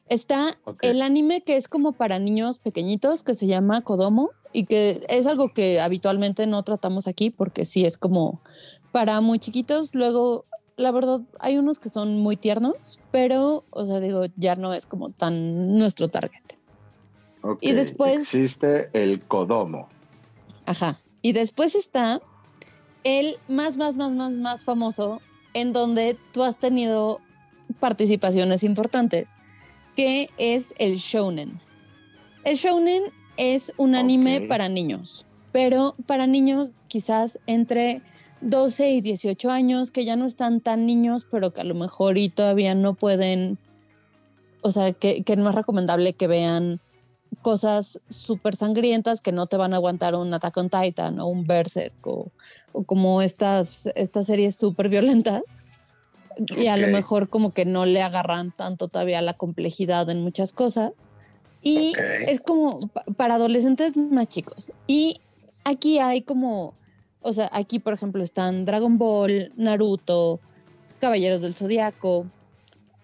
Está 0.10 0.58
el 0.82 1.04
anime 1.04 1.42
que 1.42 1.56
es 1.56 1.68
como 1.68 1.92
para 1.92 2.18
niños 2.18 2.58
pequeñitos, 2.58 3.22
que 3.22 3.36
se 3.36 3.46
llama 3.46 3.82
Kodomo, 3.82 4.32
y 4.52 4.66
que 4.66 5.06
es 5.08 5.28
algo 5.28 5.54
que 5.54 5.80
habitualmente 5.80 6.48
no 6.48 6.64
tratamos 6.64 7.08
aquí 7.08 7.30
porque 7.30 7.66
sí 7.66 7.86
es 7.86 8.00
como 8.00 8.42
para 8.92 9.22
muy 9.22 9.38
chiquitos. 9.38 9.92
Luego 9.94 10.46
la 10.80 10.92
verdad, 10.92 11.20
hay 11.40 11.58
unos 11.58 11.78
que 11.78 11.90
son 11.90 12.20
muy 12.20 12.38
tiernos, 12.38 13.00
pero, 13.12 13.66
o 13.70 13.86
sea, 13.86 14.00
digo, 14.00 14.28
ya 14.38 14.56
no 14.56 14.74
es 14.74 14.86
como 14.86 15.10
tan 15.10 15.78
nuestro 15.78 16.08
target. 16.08 16.42
y 17.60 17.74
después... 17.74 18.22
Existe 18.22 18.90
el 18.94 19.22
Kodomo. 19.22 19.90
Ajá. 20.66 20.96
Y 21.22 21.34
después 21.34 21.76
está 21.76 22.22
el 23.04 23.38
más, 23.50 23.76
más, 23.76 23.98
más, 23.98 24.12
más, 24.12 24.32
más 24.32 24.64
famoso, 24.64 25.20
en 25.54 25.74
donde 25.74 26.18
tú 26.32 26.44
has 26.44 26.58
tenido 26.58 27.20
participaciones 27.82 28.64
importantes, 28.64 29.30
que 29.98 30.30
es 30.38 30.74
el 30.78 30.96
shounen. 30.96 31.60
El 32.46 32.56
shounen 32.56 33.04
es 33.36 33.74
un 33.76 33.96
anime 33.96 34.40
para 34.48 34.70
niños, 34.70 35.26
pero 35.52 35.96
para 36.06 36.26
niños 36.26 36.70
quizás 36.88 37.38
entre 37.48 38.02
12 38.42 38.90
y 38.92 39.02
18 39.02 39.52
años, 39.52 39.92
que 39.92 40.06
ya 40.06 40.16
no 40.16 40.26
están 40.26 40.62
tan 40.62 40.86
niños, 40.86 41.28
pero 41.30 41.52
que 41.52 41.62
a 41.62 41.66
lo 41.66 41.76
mejor 41.76 42.18
y 42.18 42.30
todavía 42.30 42.76
no 42.76 42.94
pueden, 42.94 43.58
o 44.62 44.72
sea, 44.72 44.94
que, 44.94 45.24
no 45.38 45.50
es 45.50 45.56
recomendable 45.56 46.14
que 46.14 46.28
vean 46.28 46.80
cosas 47.42 48.00
súper 48.10 48.56
sangrientas 48.56 49.22
que 49.22 49.32
no 49.32 49.48
te 49.48 49.58
van 49.58 49.74
a 49.74 49.78
aguantar 49.78 50.16
un 50.16 50.34
Attack 50.34 50.58
on 50.58 50.70
Titan 50.70 51.20
o 51.20 51.28
un 51.28 51.46
Berserk 51.46 52.06
o, 52.06 52.32
como 52.86 53.22
estas, 53.22 53.88
estas 53.96 54.26
series 54.28 54.56
súper 54.56 54.90
violentas. 54.90 55.44
Y 56.58 56.68
a 56.68 56.78
lo 56.78 56.88
mejor 56.88 57.28
como 57.28 57.54
que 57.54 57.66
no 57.66 57.86
le 57.86 58.02
agarran 58.02 58.54
tanto 58.56 58.88
todavía 58.88 59.22
la 59.22 59.34
complejidad 59.34 60.10
en 60.10 60.22
muchas 60.22 60.54
cosas. 60.54 60.94
Y 61.62 61.94
es 62.28 62.40
como 62.40 62.80
para 63.18 63.36
adolescentes 63.36 63.98
más 63.98 64.30
chicos. 64.30 64.72
Y 64.88 65.20
aquí 65.66 66.00
hay 66.00 66.22
como 66.22 66.76
o 67.22 67.34
sea, 67.34 67.50
aquí, 67.52 67.80
por 67.80 67.94
ejemplo, 67.94 68.24
están 68.24 68.66
Dragon 68.66 68.98
Ball, 68.98 69.52
Naruto, 69.58 70.40
Caballeros 71.00 71.42
del 71.42 71.54
Zodiaco, 71.54 72.28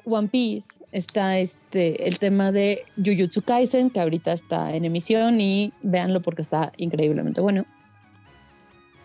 One 0.06 0.30
Piece. 0.30 0.68
Está 0.92 1.40
este, 1.40 2.08
el 2.08 2.20
tema 2.20 2.52
de 2.52 2.84
Jujutsu 2.96 3.42
Kaisen, 3.42 3.90
que 3.90 4.00
ahorita 4.00 4.32
está 4.32 4.74
en 4.74 4.86
emisión 4.86 5.42
y 5.42 5.74
véanlo 5.82 6.22
porque 6.22 6.42
está 6.42 6.72
increíblemente 6.78 7.42
bueno. 7.42 7.66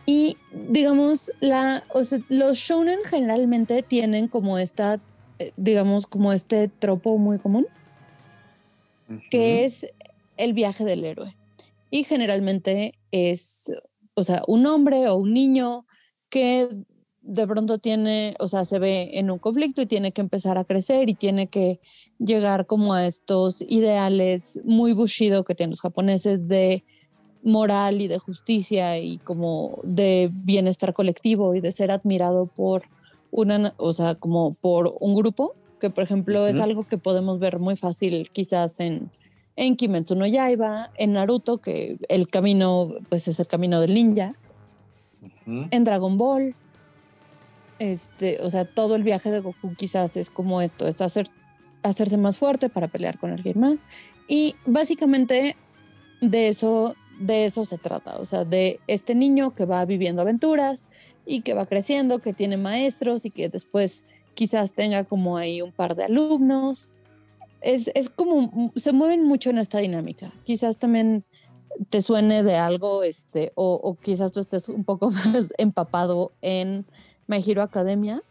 Y 0.07 0.37
digamos, 0.53 1.33
la, 1.41 1.85
los 2.29 2.59
shonen 2.59 2.99
generalmente 3.05 3.83
tienen 3.83 4.29
como 4.29 4.59
esta, 4.59 5.01
eh, 5.39 5.53
digamos, 5.57 6.07
como 6.07 6.33
este 6.33 6.69
tropo 6.69 7.19
muy 7.19 7.39
común, 7.39 7.67
que 9.31 9.65
es 9.65 9.87
el 10.37 10.53
viaje 10.53 10.85
del 10.85 11.05
héroe. 11.05 11.37
Y 11.91 12.05
generalmente 12.05 12.95
es 13.11 13.73
o 14.21 14.25
sea, 14.25 14.43
un 14.47 14.67
hombre 14.67 15.09
o 15.09 15.17
un 15.17 15.33
niño 15.33 15.87
que 16.29 16.69
de 17.23 17.47
pronto 17.47 17.79
tiene, 17.79 18.35
o 18.39 18.49
sea, 18.49 18.65
se 18.65 18.79
ve 18.79 19.11
en 19.15 19.31
un 19.31 19.39
conflicto 19.39 19.83
y 19.83 19.87
tiene 19.87 20.13
que 20.13 20.21
empezar 20.21 20.59
a 20.59 20.65
crecer 20.65 21.09
y 21.09 21.15
tiene 21.15 21.49
que 21.49 21.81
llegar 22.19 22.67
como 22.67 22.95
a 22.95 23.07
estos 23.07 23.63
ideales 23.63 24.61
muy 24.65 24.93
bushido 24.93 25.45
que 25.45 25.55
tienen 25.55 25.73
los 25.73 25.81
japoneses 25.81 26.49
de 26.49 26.85
moral 27.43 28.01
y 28.01 28.09
de 28.09 28.19
justicia 28.19 28.99
y 28.99 29.19
como 29.19 29.81
de 29.83 30.31
bienestar 30.33 30.93
colectivo 30.93 31.55
y 31.55 31.61
de 31.61 31.73
ser 31.73 31.91
admirado 31.91 32.47
por 32.47 32.85
una, 33.31 33.75
o 33.77 33.93
sea, 33.93 34.15
como 34.15 34.55
por 34.55 34.95
un 35.01 35.15
grupo, 35.15 35.55
que 35.81 35.91
por 35.91 36.05
ejemplo 36.05 36.47
es 36.47 36.59
algo 36.61 36.87
que 36.87 36.99
podemos 36.99 37.39
ver 37.39 37.59
muy 37.59 37.77
fácil 37.77 38.31
quizás 38.33 38.81
en 38.81 39.11
en 39.61 39.77
Kimetsu 39.77 40.15
no 40.15 40.27
Yaiba, 40.27 40.91
en 40.97 41.13
Naruto, 41.13 41.59
que 41.59 41.99
el 42.09 42.29
camino 42.29 42.95
pues 43.11 43.29
es 43.29 43.39
el 43.41 43.47
camino 43.47 43.79
del 43.83 43.93
ninja, 43.93 44.35
en 45.47 45.85
Dragon 45.85 46.17
Ball, 46.17 46.55
este, 47.79 48.41
o 48.41 48.49
sea, 48.49 48.65
todo 48.65 48.97
el 48.97 49.03
viaje 49.03 49.31
de 49.31 49.41
Goku 49.41 49.75
quizás 49.75 50.17
es 50.17 50.31
como 50.31 50.63
esto, 50.63 50.87
es 50.89 50.99
hacer, 51.03 51.29
hacerse 51.83 52.17
más 52.17 52.39
fuerte 52.39 52.71
para 52.71 52.89
pelear 52.89 53.19
con 53.19 53.33
alguien 53.33 53.61
más. 53.61 53.81
Y 54.29 54.55
básicamente 54.65 55.57
de 56.23 56.49
eso, 56.49 56.95
de 57.21 57.45
eso 57.45 57.67
se 57.67 57.77
trata, 57.77 58.17
o 58.17 58.25
sea, 58.25 58.47
de 58.47 58.81
este 58.87 59.15
niño 59.15 59.55
que 59.55 59.67
va 59.67 59.85
viviendo 59.85 60.23
aventuras 60.23 60.87
y 61.27 61.43
que 61.43 61.53
va 61.53 61.67
creciendo, 61.67 62.21
que 62.21 62.33
tiene 62.33 62.57
maestros 62.57 63.27
y 63.27 63.31
que 63.31 63.51
después 63.51 64.07
quizás 64.33 64.73
tenga 64.73 65.05
como 65.05 65.37
ahí 65.37 65.61
un 65.61 65.73
par 65.73 65.97
de 65.97 66.05
alumnos 66.05 66.89
es, 67.61 67.91
es 67.95 68.11
como, 68.11 68.73
se 68.77 68.93
mueven 68.93 69.25
mucho 69.25 69.51
en 69.51 69.59
esta 69.59 69.79
dinámica. 69.79 70.33
Quizás 70.45 70.79
también 70.79 71.25
te 71.89 72.03
suene 72.03 72.43
de 72.43 72.57
algo, 72.57 73.03
este, 73.03 73.53
o, 73.55 73.97
quizás 74.01 74.33
tú 74.33 74.41
estés 74.41 74.69
un 74.69 74.85
poco 74.85 75.11
más 75.11 75.53
empapado 75.59 76.33
en 76.43 76.87
My 77.27 77.43
Hero 77.47 77.63
Academia, 77.63 78.23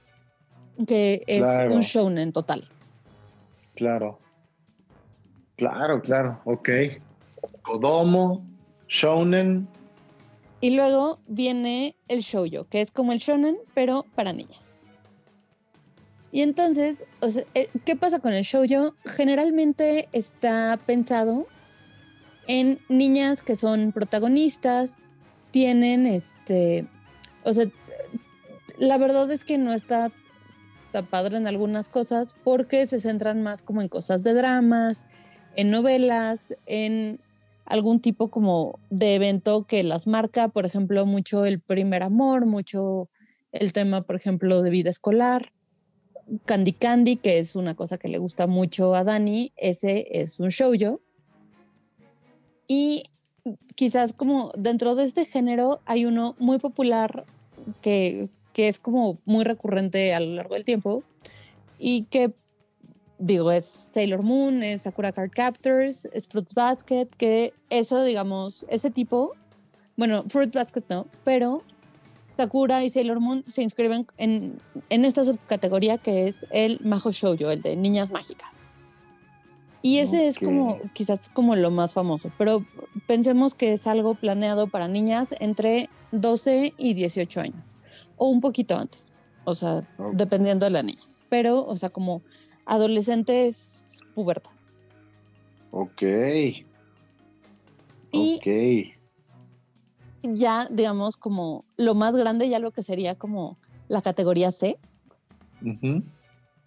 que 0.87 1.23
es 1.27 1.43
un 1.73 1.81
shonen 1.81 2.31
total. 2.31 2.67
Claro. 3.75 4.19
Claro, 5.55 6.01
claro, 6.01 6.39
ok. 6.45 6.69
Kodomo, 7.61 8.45
shonen. 8.87 9.67
Y 10.61 10.71
luego 10.71 11.19
viene 11.27 11.95
el 12.07 12.21
shoujo, 12.21 12.65
que 12.65 12.81
es 12.81 12.91
como 12.91 13.11
el 13.11 13.19
shonen, 13.19 13.57
pero 13.73 14.05
para 14.15 14.33
niñas. 14.33 14.75
Y 16.31 16.41
entonces, 16.41 17.03
eh, 17.55 17.69
¿qué 17.85 17.95
pasa 17.95 18.19
con 18.19 18.33
el 18.33 18.43
shoujo? 18.43 18.95
Generalmente 19.05 20.09
está 20.11 20.79
pensado 20.85 21.47
en 22.47 22.79
niñas 22.87 23.43
que 23.43 23.55
son 23.55 23.91
protagonistas, 23.91 24.97
tienen 25.51 26.05
este, 26.05 26.87
o 27.43 27.53
sea, 27.53 27.65
la 28.77 28.97
verdad 28.97 29.29
es 29.31 29.43
que 29.43 29.57
no 29.57 29.73
está 29.73 30.11
tan 30.91 31.05
padre 31.05 31.37
en 31.37 31.47
algunas 31.47 31.89
cosas 31.89 32.35
porque 32.43 32.85
se 32.85 32.99
centran 32.99 33.41
más 33.41 33.61
como 33.63 33.81
en 33.81 33.89
cosas 33.89 34.23
de 34.23 34.33
dramas, 34.33 35.07
en 35.55 35.71
novelas, 35.71 36.55
en 36.65 37.19
algún 37.65 38.01
tipo 38.01 38.31
como 38.31 38.79
de 38.89 39.15
evento 39.15 39.65
que 39.65 39.83
las 39.83 40.07
marca, 40.07 40.47
por 40.47 40.65
ejemplo, 40.65 41.05
mucho 41.05 41.45
el 41.45 41.59
primer 41.59 42.01
amor, 42.03 42.45
mucho 42.45 43.09
el 43.51 43.73
tema, 43.73 44.01
por 44.01 44.15
ejemplo, 44.15 44.61
de 44.61 44.69
vida 44.69 44.89
escolar. 44.89 45.51
Candy 46.45 46.73
Candy, 46.73 47.15
que 47.17 47.39
es 47.39 47.55
una 47.55 47.75
cosa 47.75 47.97
que 47.97 48.07
le 48.07 48.17
gusta 48.17 48.47
mucho 48.47 48.95
a 48.95 49.03
Dani, 49.03 49.51
ese 49.57 50.07
es 50.11 50.39
un 50.39 50.49
shoujo. 50.49 51.01
Y 52.67 53.03
quizás 53.75 54.13
como 54.13 54.51
dentro 54.57 54.95
de 54.95 55.05
este 55.05 55.25
género 55.25 55.81
hay 55.85 56.05
uno 56.05 56.35
muy 56.39 56.59
popular 56.59 57.25
que, 57.81 58.29
que 58.53 58.67
es 58.67 58.79
como 58.79 59.17
muy 59.25 59.43
recurrente 59.43 60.13
a 60.13 60.19
lo 60.19 60.35
largo 60.35 60.53
del 60.55 60.65
tiempo 60.65 61.03
y 61.79 62.03
que 62.03 62.33
digo, 63.19 63.51
es 63.51 63.65
Sailor 63.65 64.23
Moon, 64.23 64.63
es 64.63 64.83
Sakura 64.83 65.11
Card 65.11 65.31
Captors, 65.31 66.05
es 66.13 66.27
Fruits 66.27 66.53
Basket, 66.53 67.07
que 67.17 67.53
eso, 67.69 68.03
digamos, 68.03 68.65
ese 68.69 68.89
tipo, 68.89 69.35
bueno, 69.97 70.23
Fruits 70.27 70.53
Basket 70.53 70.83
no, 70.89 71.07
pero 71.23 71.63
Sakura 72.39 72.85
y 72.85 72.89
Sailor 72.89 73.19
Moon 73.19 73.43
se 73.47 73.63
inscriben 73.63 74.07
en, 74.15 74.61
en 74.89 75.03
esta 75.03 75.25
subcategoría 75.25 75.97
que 75.97 76.25
es 76.25 76.45
el 76.51 76.79
Majo 76.85 77.11
Shoujo, 77.11 77.51
el 77.51 77.61
de 77.61 77.75
niñas 77.75 78.09
mágicas. 78.11 78.55
Y 79.81 79.97
ese 79.97 80.29
es 80.29 80.39
como, 80.39 80.79
quizás 80.93 81.27
como 81.27 81.57
lo 81.57 81.69
más 81.69 81.93
famoso, 81.93 82.31
pero 82.37 82.65
pensemos 83.07 83.55
que 83.55 83.73
es 83.73 83.87
algo 83.87 84.15
planeado 84.15 84.67
para 84.67 84.87
niñas 84.87 85.35
entre 85.41 85.89
12 86.13 86.75
y 86.77 86.93
18 86.93 87.41
años, 87.41 87.65
o 88.15 88.29
un 88.29 88.39
poquito 88.39 88.77
antes, 88.77 89.11
o 89.43 89.53
sea, 89.53 89.85
dependiendo 90.13 90.65
de 90.65 90.71
la 90.71 90.83
niña. 90.83 91.03
Pero, 91.27 91.65
o 91.65 91.75
sea, 91.75 91.89
como 91.89 92.21
adolescentes 92.65 93.85
pubertas. 94.15 94.69
Ok. 95.71 96.03
Y 98.13 98.35
ok. 98.37 98.98
Ya, 100.23 100.67
digamos, 100.69 101.17
como 101.17 101.65
lo 101.77 101.95
más 101.95 102.15
grande, 102.15 102.49
ya 102.49 102.59
lo 102.59 102.71
que 102.71 102.83
sería 102.83 103.15
como 103.15 103.57
la 103.87 104.01
categoría 104.01 104.51
C, 104.51 104.77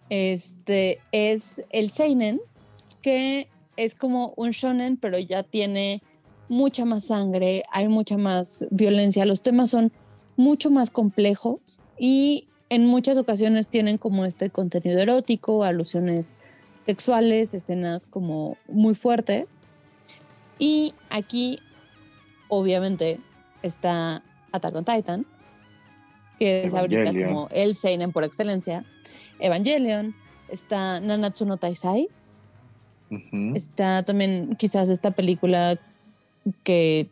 este 0.09 0.99
es 1.11 1.63
el 1.69 1.89
Seinen, 1.89 2.41
que 3.01 3.49
es 3.77 3.95
como 3.95 4.33
un 4.37 4.51
shonen, 4.51 4.97
pero 4.97 5.17
ya 5.17 5.43
tiene 5.43 6.01
mucha 6.49 6.85
más 6.85 7.05
sangre, 7.05 7.63
hay 7.71 7.87
mucha 7.87 8.17
más 8.17 8.65
violencia, 8.69 9.25
los 9.25 9.41
temas 9.41 9.69
son 9.69 9.91
mucho 10.35 10.69
más 10.69 10.91
complejos 10.91 11.79
y 11.97 12.47
en 12.69 12.85
muchas 12.85 13.17
ocasiones 13.17 13.67
tienen 13.67 13.97
como 13.97 14.25
este 14.25 14.49
contenido 14.49 14.99
erótico, 14.99 15.63
alusiones 15.63 16.35
sexuales, 16.85 17.53
escenas 17.53 18.07
como 18.07 18.57
muy 18.67 18.95
fuertes. 18.95 19.67
Y 20.59 20.93
aquí, 21.09 21.59
obviamente, 22.47 23.19
está 23.63 24.21
Attack 24.51 24.75
on 24.75 24.85
Titan, 24.85 25.25
que 26.37 26.65
es 26.65 26.73
ahorita 26.73 27.11
como 27.11 27.47
el 27.51 27.75
seinen 27.75 28.11
por 28.11 28.23
excelencia. 28.23 28.85
Evangelion, 29.39 30.15
está 30.49 30.99
Nanatsu 30.99 31.45
no 31.45 31.57
Taisai, 31.57 32.07
Ujú. 33.09 33.55
está 33.55 34.03
también 34.03 34.55
quizás 34.57 34.89
esta 34.89 35.11
película 35.11 35.79
que 36.63 37.09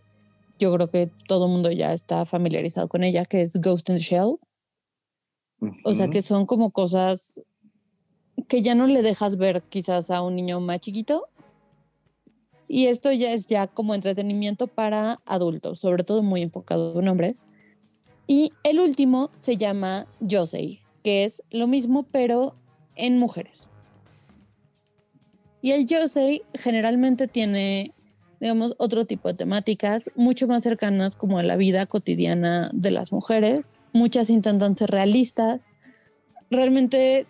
yo 0.60 0.74
creo 0.76 0.90
que 0.92 1.10
todo 1.28 1.46
el 1.46 1.52
mundo 1.52 1.72
ya 1.72 1.94
está 1.94 2.26
familiarizado 2.26 2.88
con 2.88 3.04
ella, 3.04 3.26
que 3.26 3.42
es 3.42 3.60
Ghost 3.60 3.90
in 3.90 3.96
the 3.96 4.02
Shell. 4.02 4.38
O 5.84 5.94
sea, 5.94 6.10
que 6.10 6.22
son 6.22 6.46
como 6.46 6.72
cosas 6.72 7.42
que 8.48 8.62
ya 8.62 8.74
no 8.76 8.88
le 8.88 9.02
dejas 9.02 9.38
ver 9.38 9.62
quizás 9.64 10.10
a 10.10 10.24
un 10.24 10.36
niño 10.36 10.60
más 10.60 10.80
chiquito. 10.80 11.28
Y 12.74 12.88
esto 12.88 13.12
ya 13.12 13.34
es 13.34 13.48
ya 13.48 13.68
como 13.68 13.96
entretenimiento 13.96 14.66
para 14.66 15.20
adultos, 15.26 15.80
sobre 15.80 16.06
todo 16.06 16.24
muy 16.24 16.42
enfocado 16.42 16.98
en 17.02 17.10
hombres. 17.10 17.44
Y 18.28 18.54
el 18.64 18.80
último 18.80 19.30
se 19.34 19.58
llama 19.58 20.08
Yosei, 20.22 20.80
que 21.04 21.26
es 21.26 21.44
lo 21.52 21.68
mismo 21.68 22.04
pero 22.04 22.56
en 22.96 23.18
mujeres. 23.18 23.68
Y 25.62 25.72
el 25.72 25.86
Yosei 25.86 26.44
generalmente 26.54 27.28
tiene, 27.28 27.94
digamos, 28.40 28.74
otro 28.78 29.04
tipo 29.04 29.28
de 29.28 29.34
temáticas 29.34 30.10
mucho 30.16 30.48
más 30.48 30.64
cercanas 30.64 31.18
como 31.18 31.40
a 31.40 31.44
la 31.44 31.58
vida 31.58 31.86
cotidiana 31.88 32.72
de 32.74 32.92
las 32.92 33.12
mujeres. 33.12 33.74
Muchas 33.92 34.30
intentan 34.30 34.78
ser 34.78 34.92
realistas. 34.92 35.66
Realmente, 36.50 37.26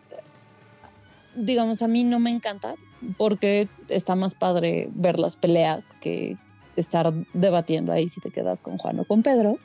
digamos, 1.35 1.81
a 1.81 1.87
mí 1.87 2.03
no 2.03 2.19
me 2.19 2.29
encanta 2.29 2.75
porque 3.17 3.67
está 3.89 4.15
más 4.15 4.35
padre 4.35 4.89
ver 4.93 5.19
las 5.19 5.37
peleas 5.37 5.93
que 6.01 6.37
estar 6.75 7.13
debatiendo 7.33 7.91
ahí 7.91 8.09
si 8.09 8.21
te 8.21 8.31
quedas 8.31 8.61
con 8.61 8.77
Juan 8.77 8.99
o 8.99 9.05
con 9.05 9.23
Pedro. 9.23 9.57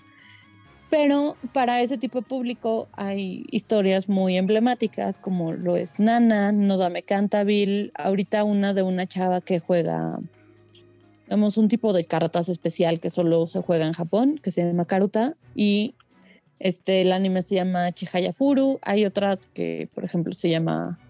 Pero 0.91 1.37
para 1.53 1.81
ese 1.81 1.99
tipo 1.99 2.21
de 2.21 2.27
público 2.27 2.89
hay 2.93 3.45
historias 3.51 4.09
muy 4.09 4.37
emblemáticas 4.37 5.19
como 5.19 5.53
lo 5.53 5.77
es 5.77 5.99
Nana, 5.99 6.53
Nodame 6.53 7.03
Cantabile, 7.03 7.91
ahorita 7.95 8.45
una 8.45 8.73
de 8.73 8.83
una 8.83 9.07
chava 9.07 9.41
que 9.41 9.59
juega, 9.59 10.21
digamos, 11.25 11.57
un 11.57 11.69
tipo 11.69 11.93
de 11.93 12.05
cartas 12.05 12.49
especial 12.49 13.01
que 13.01 13.11
solo 13.11 13.49
se 13.49 13.63
juega 13.63 13.87
en 13.87 13.95
Japón, 13.95 14.39
que 14.41 14.53
se 14.53 14.65
llama 14.65 14.85
Karuta, 14.85 15.35
y 15.57 15.97
este, 16.61 17.03
el 17.03 17.13
anime 17.13 17.43
se 17.43 17.57
llama 17.57 17.91
Chihaya 17.91 18.33
Furu, 18.33 18.79
hay 18.83 19.05
otras 19.05 19.49
que, 19.49 19.89
por 19.93 20.05
ejemplo, 20.05 20.35
se 20.35 20.51
llama 20.51 21.01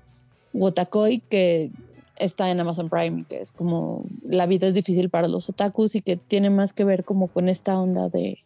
Wotakoi, 0.55 1.21
que 1.29 1.71
está 2.19 2.51
en 2.51 2.61
Amazon 2.61 2.89
Prime, 2.89 3.25
que 3.29 3.41
es 3.41 3.53
como 3.53 4.05
la 4.23 4.47
vida 4.47 4.67
es 4.67 4.75
difícil 4.75 5.11
para 5.11 5.29
los 5.29 5.49
otakus 5.49 5.95
y 5.95 6.03
que 6.03 6.17
tiene 6.17 6.51
más 6.51 6.73
que 6.73 6.85
ver 6.85 7.05
como 7.05 7.29
con 7.29 7.49
esta 7.49 7.79
onda 7.79 8.09
de 8.09 8.39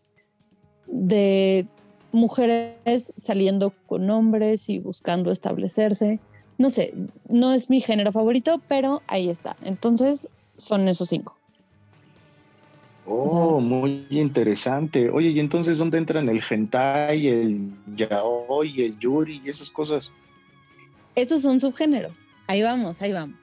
de 0.86 1.66
mujeres 2.12 3.12
saliendo 3.16 3.72
con 3.86 4.10
hombres 4.10 4.68
y 4.68 4.78
buscando 4.78 5.30
establecerse. 5.30 6.18
No 6.58 6.70
sé, 6.70 6.92
no 7.28 7.52
es 7.52 7.70
mi 7.70 7.80
género 7.80 8.12
favorito, 8.12 8.60
pero 8.68 9.02
ahí 9.06 9.28
está. 9.28 9.56
Entonces, 9.62 10.28
son 10.56 10.88
esos 10.88 11.08
cinco. 11.08 11.36
Oh, 13.06 13.60
muy 13.60 14.06
interesante. 14.10 15.10
Oye, 15.10 15.30
¿y 15.30 15.40
entonces 15.40 15.78
dónde 15.78 15.98
entran 15.98 16.28
el 16.28 16.42
hentai, 16.48 17.26
el 17.28 17.72
yaoi, 17.96 18.82
el 18.82 18.98
yuri 18.98 19.40
y 19.44 19.50
esas 19.50 19.70
cosas? 19.70 20.12
Esos 21.14 21.42
son 21.42 21.58
subgéneros. 21.60 22.12
Ahí 22.46 22.62
vamos, 22.62 23.00
ahí 23.02 23.12
vamos. 23.12 23.38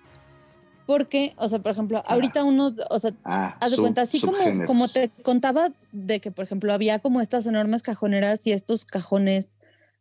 Porque, 0.88 1.34
o 1.38 1.48
sea, 1.50 1.60
por 1.60 1.74
ejemplo, 1.74 2.02
ahorita 2.08 2.44
uno, 2.44 2.74
o 2.90 3.00
sea, 3.00 3.12
Ah, 3.24 3.56
haz 3.60 3.70
de 3.72 3.76
sub- 3.76 3.84
cuenta, 3.84 4.02
así 4.04 4.20
como, 4.22 4.38
como 4.66 4.88
te 4.88 5.10
contaba 5.22 5.70
de 5.92 6.20
que, 6.22 6.32
por 6.32 6.46
ejemplo, 6.46 6.74
había 6.74 6.98
como 7.00 7.22
estas 7.22 7.46
enormes 7.46 7.84
cajoneras 7.84 8.48
y 8.48 8.54
estos 8.54 8.86
cajones 8.86 9.58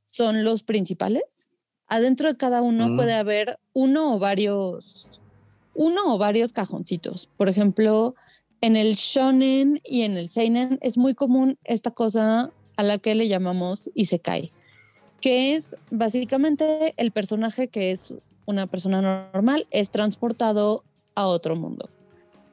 son 0.07 0.45
los 0.45 0.63
principales. 0.63 1.51
Adentro 1.89 2.29
de 2.29 2.37
cada 2.37 2.63
uno 2.63 2.89
Mm. 2.91 2.97
puede 2.97 3.13
haber 3.15 3.59
uno 3.75 4.15
o 4.15 4.19
varios, 4.21 5.09
uno 5.75 6.15
o 6.15 6.19
varios 6.19 6.53
cajoncitos. 6.53 7.29
Por 7.37 7.49
ejemplo, 7.49 8.15
en 8.61 8.77
el 8.77 8.95
shonen 8.95 9.81
y 9.85 10.03
en 10.03 10.17
el 10.17 10.29
seinen 10.29 10.79
es 10.81 10.97
muy 10.97 11.15
común 11.15 11.59
esta 11.65 11.91
cosa 11.91 12.53
a 12.77 12.83
la 12.85 12.99
que 12.99 13.15
le 13.17 13.27
llamamos 13.29 13.91
isekai, 13.95 14.53
que 15.21 15.55
es 15.57 15.77
básicamente 15.91 16.95
el 16.97 17.11
personaje 17.11 17.69
que 17.69 17.91
es 17.91 18.15
una 18.47 18.67
persona 18.67 19.31
normal 19.33 19.67
es 19.71 19.91
transportado 19.91 20.83
a 21.15 21.27
otro 21.27 21.57
mundo 21.57 21.89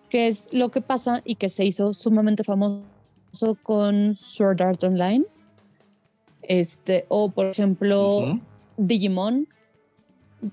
que 0.10 0.28
es 0.28 0.48
lo 0.52 0.70
que 0.70 0.80
pasa 0.82 1.24
y 1.26 1.36
que 1.36 1.50
se 1.50 1.66
hizo 1.66 1.92
sumamente 1.92 2.44
famoso 2.44 2.84
con 3.64 4.16
Sword 4.16 4.62
Art 4.62 4.84
Online. 4.84 5.26
Este, 6.44 7.06
o 7.10 7.32
por 7.32 7.48
ejemplo. 7.48 8.40
Digimon, 8.78 9.48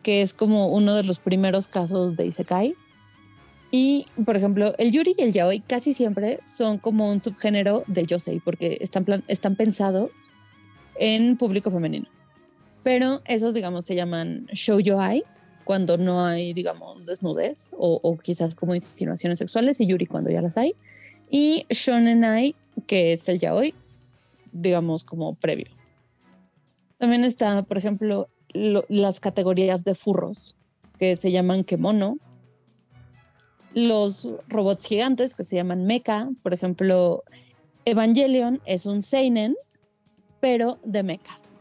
que 0.03 0.23
es 0.23 0.33
como 0.33 0.69
uno 0.69 0.95
de 0.95 1.03
los 1.03 1.21
primeros 1.21 1.69
casos 1.69 2.17
de 2.17 2.25
Isekai. 2.25 2.75
Y, 3.71 4.07
por 4.25 4.35
ejemplo, 4.37 4.73
el 4.79 4.93
Yuri 4.93 5.15
y 5.19 5.23
el 5.23 5.33
Yaoi 5.33 5.61
casi 5.61 5.93
siempre 5.93 6.41
son 6.45 6.79
como 6.79 7.11
un 7.11 7.21
subgénero 7.21 7.85
del 7.87 8.07
Yosei, 8.07 8.41
porque 8.41 8.79
están, 8.81 9.05
plan- 9.05 9.25
están 9.29 9.57
pensados 9.57 10.11
en 10.97 11.37
público 11.37 11.71
femenino. 11.71 12.07
Pero 12.83 13.21
esos, 13.27 13.55
digamos, 13.55 13.85
se 13.85 13.95
llaman 13.95 14.47
Shoujo-ai, 14.53 15.23
cuando 15.65 15.99
no 15.99 16.25
hay, 16.25 16.53
digamos, 16.55 17.05
desnudez 17.07 17.71
o, 17.77 18.17
quizás 18.23 18.55
como 18.55 18.75
insinuaciones 18.75 19.39
sexuales, 19.39 19.81
y 19.81 19.87
Yuri 19.87 20.07
cuando 20.07 20.31
ya 20.31 20.41
las 20.41 20.57
hay. 20.57 20.75
Y 21.31 21.67
Shonen-ai, 21.71 22.57
que 22.87 23.13
es 23.13 23.29
el 23.29 23.39
Yaoi, 23.39 23.75
digamos, 24.53 25.05
como 25.05 25.35
previo. 25.35 25.67
También 26.99 27.25
está, 27.25 27.63
por 27.63 27.79
ejemplo, 27.79 28.29
lo- 28.53 28.85
las 28.89 29.21
categorías 29.21 29.85
de 29.85 29.95
furros, 29.95 30.57
que 30.99 31.17
se 31.17 31.31
llaman 31.31 31.65
kemono, 31.65 32.19
los 33.75 34.29
robots 34.49 34.85
gigantes 34.87 35.37
que 35.37 35.45
se 35.45 35.57
llaman 35.57 35.87
mecha. 35.87 36.29
Por 36.43 36.53
ejemplo, 36.53 37.23
Evangelion 37.85 38.61
es 38.65 38.87
un 38.87 39.03
seinen, 39.03 39.55
pero 40.41 40.81
de 40.85 41.03
mechas. 41.05 41.55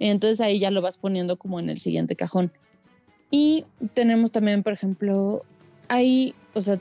Entonces 0.00 0.40
ahí 0.40 0.58
ya 0.58 0.70
lo 0.70 0.82
vas 0.82 0.98
poniendo 0.98 1.36
como 1.36 1.60
en 1.60 1.70
el 1.70 1.80
siguiente 1.80 2.16
cajón. 2.16 2.52
Y 3.30 3.64
tenemos 3.94 4.32
también, 4.32 4.62
por 4.62 4.72
ejemplo, 4.72 5.44
hay, 5.88 6.34
o 6.54 6.60
sea, 6.60 6.80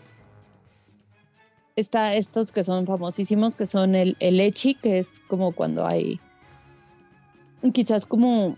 está 1.76 2.16
estos 2.16 2.52
que 2.52 2.64
son 2.64 2.86
famosísimos, 2.86 3.56
que 3.56 3.66
son 3.66 3.96
el, 3.96 4.16
el 4.20 4.40
echi, 4.40 4.76
que 4.76 4.98
es 4.98 5.20
como 5.28 5.52
cuando 5.52 5.86
hay 5.86 6.20
quizás 7.74 8.06
como, 8.06 8.58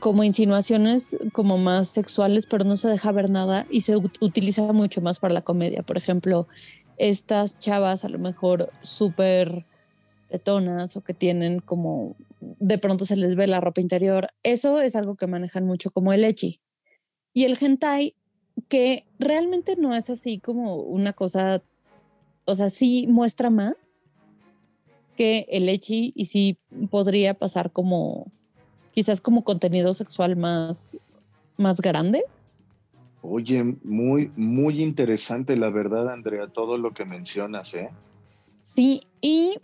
como 0.00 0.24
insinuaciones 0.24 1.16
como 1.32 1.58
más 1.58 1.88
sexuales, 1.88 2.46
pero 2.46 2.64
no 2.64 2.76
se 2.76 2.88
deja 2.88 3.12
ver 3.12 3.30
nada 3.30 3.66
y 3.70 3.82
se 3.82 3.96
utiliza 3.96 4.72
mucho 4.72 5.00
más 5.00 5.18
para 5.18 5.34
la 5.34 5.42
comedia. 5.42 5.82
Por 5.82 5.96
ejemplo, 5.96 6.48
estas 6.96 7.58
chavas 7.58 8.04
a 8.04 8.08
lo 8.08 8.18
mejor 8.18 8.70
súper 8.82 9.64
tetonas 10.28 10.96
o 10.96 11.02
que 11.02 11.14
tienen 11.14 11.60
como 11.60 12.16
de 12.40 12.78
pronto 12.78 13.04
se 13.04 13.16
les 13.16 13.36
ve 13.36 13.46
la 13.46 13.60
ropa 13.60 13.80
interior. 13.80 14.28
Eso 14.42 14.80
es 14.80 14.94
algo 14.96 15.16
que 15.16 15.26
manejan 15.26 15.64
mucho 15.64 15.90
como 15.90 16.12
el 16.12 16.24
echi. 16.24 16.60
Y 17.32 17.44
el 17.44 17.56
hentai, 17.60 18.14
que 18.68 19.06
realmente 19.18 19.76
no 19.76 19.94
es 19.94 20.10
así 20.10 20.38
como 20.38 20.76
una 20.76 21.12
cosa, 21.12 21.62
o 22.44 22.54
sea, 22.54 22.70
sí 22.70 23.06
muestra 23.08 23.50
más 23.50 24.02
que 25.16 25.46
el 25.50 25.68
echi 25.68 26.12
y 26.14 26.26
sí 26.26 26.58
podría 26.90 27.34
pasar 27.34 27.72
como, 27.72 28.30
quizás 28.92 29.20
como 29.20 29.44
contenido 29.44 29.94
sexual 29.94 30.36
más, 30.36 30.98
más 31.56 31.80
grande. 31.80 32.24
Oye, 33.22 33.64
muy, 33.82 34.30
muy 34.36 34.82
interesante, 34.82 35.56
la 35.56 35.70
verdad, 35.70 36.08
Andrea, 36.08 36.46
todo 36.48 36.78
lo 36.78 36.94
que 36.94 37.04
mencionas, 37.04 37.74
¿eh? 37.74 37.90
Sí, 38.64 39.02
y 39.20 39.58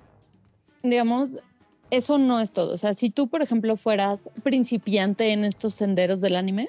digamos, 0.83 1.39
eso 1.91 2.19
no 2.19 2.41
es 2.41 2.53
todo. 2.53 2.75
O 2.75 2.79
sea, 2.79 2.95
si 2.95 3.11
tú, 3.11 3.29
por 3.29 3.43
ejemplo, 3.43 3.77
fueras 3.77 4.21
principiante 4.43 5.33
en 5.33 5.45
estos 5.45 5.75
senderos 5.75 6.21
del 6.21 6.37
anime, 6.37 6.67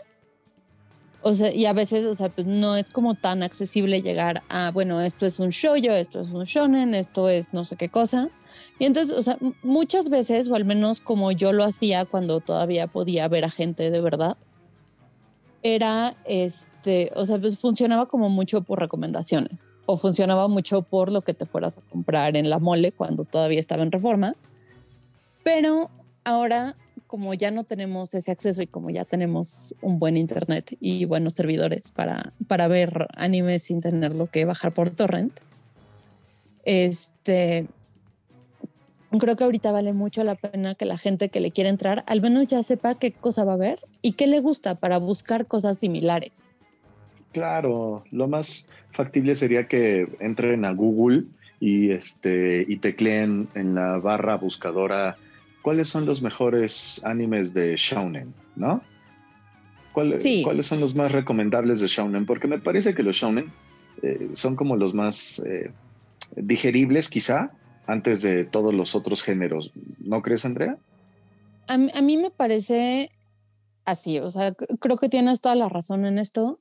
o 1.28 1.34
sea, 1.34 1.52
y 1.52 1.66
a 1.66 1.74
veces, 1.74 2.06
o 2.06 2.14
sea, 2.14 2.30
pues 2.30 2.46
no 2.46 2.76
es 2.76 2.92
como 2.92 3.16
tan 3.16 3.42
accesible 3.42 4.04
llegar 4.04 4.44
a, 4.48 4.70
bueno, 4.70 5.02
esto 5.02 5.26
es 5.26 5.40
un 5.40 5.50
shoujo, 5.50 5.92
esto 5.92 6.22
es 6.22 6.30
un 6.30 6.44
shonen, 6.44 6.94
esto 6.94 7.30
es 7.30 7.52
no 7.52 7.64
sé 7.64 7.78
qué 7.78 7.90
cosa. 7.90 8.30
Y 8.78 8.86
entonces, 8.86 9.18
o 9.18 9.24
sea, 9.24 9.40
muchas 9.64 10.10
veces, 10.10 10.48
o 10.50 10.56
al 10.56 10.66
menos 10.66 11.02
como 11.02 11.32
yo 11.32 11.52
lo 11.52 11.64
hacía 11.64 12.06
cuando 12.06 12.42
todavía 12.42 12.86
podía 12.86 13.28
ver 13.28 13.44
a 13.44 13.50
gente 13.50 13.90
de 13.90 14.02
verdad, 14.02 14.38
era, 15.64 16.16
este, 16.26 17.12
o 17.16 17.26
sea, 17.26 17.40
pues 17.40 17.58
funcionaba 17.58 18.06
como 18.06 18.30
mucho 18.30 18.62
por 18.62 18.80
recomendaciones 18.80 19.72
o 19.88 19.98
funcionaba 19.98 20.48
mucho 20.48 20.84
por 20.84 21.12
lo 21.12 21.22
que 21.22 21.34
te 21.34 21.48
fueras 21.48 21.80
a 21.80 21.82
comprar 21.90 22.38
en 22.38 22.52
la 22.52 22.60
mole 22.60 22.92
cuando 22.92 23.24
todavía 23.24 23.60
estaba 23.60 23.82
en 23.82 23.92
reforma. 23.92 24.36
Pero 25.46 25.92
ahora, 26.24 26.76
como 27.06 27.36
ya 27.36 27.52
no 27.52 27.66
tenemos 27.66 28.16
ese 28.16 28.32
acceso 28.32 28.64
y 28.64 28.68
como 28.68 28.90
ya 28.90 29.06
tenemos 29.06 29.76
un 29.80 30.00
buen 30.00 30.18
internet 30.18 30.76
y 30.80 31.06
buenos 31.06 31.34
servidores 31.34 31.92
para, 31.92 32.34
para 32.48 32.68
ver 32.68 33.06
anime 33.16 33.60
sin 33.60 33.80
tenerlo 33.80 34.26
que 34.26 34.44
bajar 34.46 34.74
por 34.74 34.90
torrent, 34.90 35.40
este, 36.64 37.68
creo 39.20 39.36
que 39.36 39.44
ahorita 39.44 39.72
vale 39.72 39.94
mucho 39.94 40.24
la 40.24 40.34
pena 40.34 40.74
que 40.74 40.86
la 40.86 40.98
gente 40.98 41.30
que 41.30 41.40
le 41.40 41.52
quiere 41.52 41.70
entrar 41.70 42.04
al 42.08 42.22
menos 42.22 42.48
ya 42.48 42.64
sepa 42.64 42.96
qué 42.96 43.12
cosa 43.12 43.44
va 43.44 43.54
a 43.54 43.58
ver 43.58 43.82
y 44.02 44.14
qué 44.14 44.26
le 44.26 44.40
gusta 44.40 44.74
para 44.74 44.98
buscar 44.98 45.46
cosas 45.46 45.78
similares. 45.78 46.42
Claro, 47.34 48.04
lo 48.10 48.28
más 48.28 48.68
factible 48.90 49.36
sería 49.36 49.68
que 49.68 50.08
entren 50.20 50.66
a 50.66 50.72
Google 50.72 51.26
y, 51.60 51.92
este, 51.92 52.66
y 52.68 52.78
tecleen 52.78 53.48
en 53.54 53.76
la 53.76 54.00
barra 54.00 54.38
buscadora 54.38 55.18
cuáles 55.66 55.90
son 55.90 56.06
los 56.06 56.22
mejores 56.22 57.02
animes 57.04 57.52
de 57.52 57.76
Shonen, 57.76 58.36
¿no? 58.56 58.84
¿Cuáles 59.94 60.68
son 60.68 60.80
los 60.80 60.94
más 60.94 61.12
recomendables 61.12 61.80
de 61.80 61.88
Shonen? 61.88 62.28
Porque 62.28 62.48
me 62.48 62.60
parece 62.60 62.94
que 62.94 63.02
los 63.02 63.16
Shonen 63.16 63.52
eh, 64.04 64.30
son 64.34 64.56
como 64.56 64.76
los 64.76 64.94
más 64.94 65.40
eh, 65.40 65.72
digeribles 66.36 67.10
quizá 67.10 67.50
antes 67.88 68.22
de 68.22 68.44
todos 68.44 68.76
los 68.76 68.94
otros 68.94 69.24
géneros. 69.24 69.72
¿No 69.98 70.22
crees, 70.22 70.46
Andrea? 70.46 70.78
A, 71.68 71.80
mí 71.80 72.18
me 72.18 72.30
parece 72.30 73.10
así, 73.86 74.20
o 74.20 74.30
sea, 74.30 74.54
creo 74.54 74.98
que 74.98 75.10
tienes 75.10 75.42
toda 75.42 75.56
la 75.56 75.68
razón 75.68 76.06
en 76.06 76.20
esto. 76.20 76.60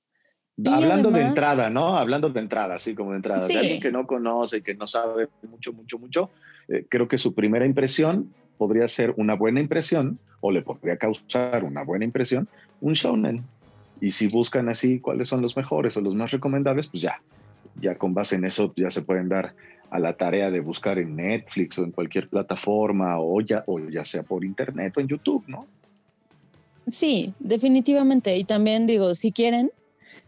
Hablando 0.64 1.10
de 1.10 1.20
entrada, 1.20 1.68
¿no? 1.68 1.98
Hablando 1.98 2.30
de 2.30 2.40
entrada, 2.40 2.76
así 2.76 2.94
como 2.94 3.10
de 3.10 3.16
entrada. 3.16 3.46
De 3.46 3.58
alguien 3.58 3.82
que 3.82 3.92
no 3.92 4.06
conoce, 4.06 4.58
y 4.58 4.62
que 4.62 4.74
no 4.74 4.86
sabe 4.86 5.28
mucho, 5.42 5.74
mucho, 5.74 5.98
mucho, 5.98 6.30
eh, 6.68 6.86
creo 6.88 7.06
que 7.06 7.18
su 7.18 7.34
primera 7.34 7.66
impresión 7.66 8.32
podría 8.58 8.88
ser 8.88 9.14
una 9.16 9.34
buena 9.34 9.60
impresión 9.60 10.18
o 10.40 10.50
le 10.50 10.62
podría 10.62 10.96
causar 10.96 11.64
una 11.64 11.82
buena 11.82 12.04
impresión 12.04 12.48
un 12.80 12.92
shonen. 12.92 13.44
Y 14.00 14.10
si 14.10 14.28
buscan 14.28 14.68
así 14.68 15.00
cuáles 15.00 15.28
son 15.28 15.40
los 15.40 15.56
mejores 15.56 15.96
o 15.96 16.00
los 16.00 16.14
más 16.14 16.30
recomendables, 16.30 16.88
pues 16.88 17.02
ya, 17.02 17.22
ya 17.80 17.96
con 17.96 18.12
base 18.12 18.36
en 18.36 18.44
eso 18.44 18.72
ya 18.76 18.90
se 18.90 19.02
pueden 19.02 19.28
dar 19.28 19.54
a 19.90 19.98
la 19.98 20.14
tarea 20.14 20.50
de 20.50 20.60
buscar 20.60 20.98
en 20.98 21.16
Netflix 21.16 21.78
o 21.78 21.84
en 21.84 21.92
cualquier 21.92 22.28
plataforma 22.28 23.18
o 23.18 23.40
ya, 23.40 23.64
o 23.66 23.78
ya 23.78 24.04
sea 24.04 24.22
por 24.22 24.44
internet 24.44 24.94
o 24.96 25.00
en 25.00 25.08
YouTube, 25.08 25.44
¿no? 25.46 25.66
Sí, 26.86 27.32
definitivamente. 27.38 28.36
Y 28.36 28.44
también 28.44 28.86
digo, 28.86 29.14
si 29.14 29.32
quieren, 29.32 29.70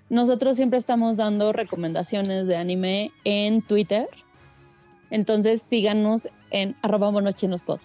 nosotros 0.09 0.57
siempre 0.57 0.79
estamos 0.79 1.17
dando 1.17 1.53
recomendaciones 1.53 2.47
de 2.47 2.57
anime 2.57 3.11
en 3.25 3.61
Twitter. 3.61 4.09
Entonces 5.11 5.63
síganos 5.63 6.29
en 6.51 6.75
arroba 6.83 7.11
monochinospod. 7.11 7.81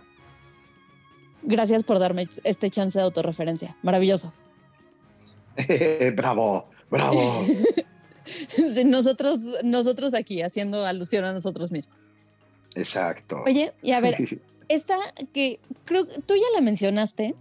Gracias 1.43 1.83
por 1.83 1.99
darme 1.99 2.27
este 2.43 2.69
chance 2.69 2.97
de 2.97 3.05
autorreferencia. 3.05 3.77
Maravilloso. 3.81 4.33
bravo, 6.15 6.69
bravo. 6.89 7.19
nosotros, 8.85 9.39
nosotros 9.63 10.13
aquí 10.13 10.41
haciendo 10.41 10.85
alusión 10.85 11.25
a 11.25 11.33
nosotros 11.33 11.71
mismos. 11.71 12.11
Exacto. 12.75 13.43
Oye, 13.45 13.73
y 13.81 13.91
a 13.91 13.99
ver, 13.99 14.17
esta 14.67 14.95
que 15.33 15.59
creo 15.85 16.07
que 16.07 16.21
tú 16.21 16.35
ya 16.35 16.47
la 16.55 16.61
mencionaste, 16.61 17.35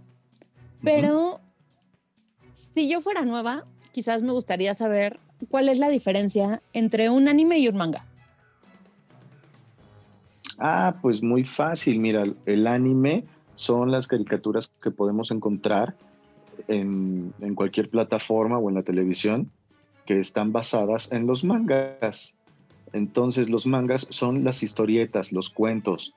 pero 0.83 1.39
si 2.51 2.89
yo 2.89 3.01
fuera 3.01 3.23
nueva, 3.23 3.65
quizás 3.91 4.23
me 4.23 4.31
gustaría 4.31 4.73
saber 4.73 5.19
cuál 5.49 5.69
es 5.69 5.79
la 5.79 5.89
diferencia 5.89 6.61
entre 6.73 7.09
un 7.09 7.27
anime 7.27 7.59
y 7.59 7.67
un 7.67 7.77
manga. 7.77 8.05
Ah, 10.57 10.97
pues 11.01 11.23
muy 11.23 11.43
fácil. 11.43 11.99
Mira, 11.99 12.25
el 12.45 12.67
anime 12.67 13.25
son 13.55 13.91
las 13.91 14.07
caricaturas 14.07 14.71
que 14.81 14.91
podemos 14.91 15.31
encontrar 15.31 15.95
en, 16.67 17.33
cualquier 17.55 17.89
plataforma 17.89 18.57
o 18.57 18.69
en 18.69 18.75
la 18.75 18.83
televisión 18.83 19.51
que 20.05 20.19
están 20.19 20.51
basadas 20.51 21.11
en 21.11 21.27
los 21.27 21.43
mangas. 21.43 22.35
Entonces 22.93 23.49
los 23.49 23.65
mangas 23.65 24.07
son 24.09 24.43
las 24.43 24.63
historietas, 24.63 25.31
los 25.31 25.49
cuentos, 25.49 26.13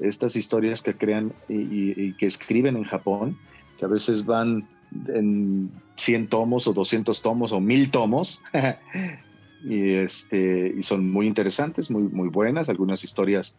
estas 0.00 0.36
historias 0.36 0.82
que 0.82 0.94
crean 0.94 1.32
y, 1.48 2.12
que 2.14 2.26
escriben 2.26 2.76
en 2.76 2.84
Japón, 2.84 3.38
que 3.78 3.84
a 3.84 3.88
veces 3.88 4.24
van 4.24 4.68
en 5.08 5.70
100 5.96 6.28
tomos 6.28 6.66
o 6.66 6.72
200 6.72 7.22
tomos 7.22 7.52
o 7.52 7.60
1000 7.60 7.90
tomos. 7.90 8.40
y, 9.64 9.92
este, 9.94 10.74
y 10.76 10.82
son 10.82 11.10
muy 11.10 11.26
interesantes, 11.26 11.90
muy, 11.90 12.02
muy 12.02 12.28
buenas, 12.28 12.68
algunas 12.68 13.04
historias 13.04 13.56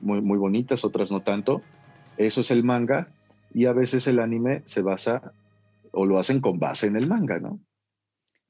muy, 0.00 0.20
muy 0.20 0.38
bonitas, 0.38 0.84
otras 0.84 1.10
no 1.10 1.20
tanto. 1.20 1.62
Eso 2.20 2.42
es 2.42 2.50
el 2.50 2.64
manga 2.64 3.08
y 3.54 3.64
a 3.64 3.72
veces 3.72 4.06
el 4.06 4.18
anime 4.18 4.60
se 4.66 4.82
basa 4.82 5.32
o 5.90 6.04
lo 6.04 6.18
hacen 6.18 6.42
con 6.42 6.58
base 6.58 6.86
en 6.86 6.96
el 6.96 7.08
manga, 7.08 7.38
¿no? 7.38 7.58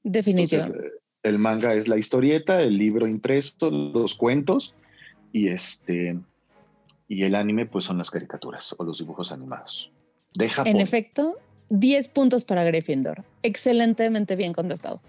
Definitivamente. 0.02 0.88
Eh, 0.88 0.90
el 1.22 1.38
manga 1.38 1.74
es 1.74 1.86
la 1.86 1.96
historieta, 1.96 2.60
el 2.62 2.76
libro 2.76 3.06
impreso, 3.06 3.70
los 3.70 4.16
cuentos 4.16 4.74
y 5.32 5.48
este 5.48 6.18
y 7.06 7.22
el 7.22 7.36
anime 7.36 7.64
pues 7.64 7.84
son 7.84 7.98
las 7.98 8.10
caricaturas 8.10 8.74
o 8.76 8.82
los 8.82 8.98
dibujos 8.98 9.30
animados. 9.30 9.92
De 10.34 10.50
En 10.64 10.80
efecto, 10.80 11.36
10 11.68 12.08
puntos 12.08 12.44
para 12.44 12.64
Gryffindor. 12.64 13.24
Excelentemente 13.44 14.34
bien 14.34 14.52
contestado. 14.52 15.00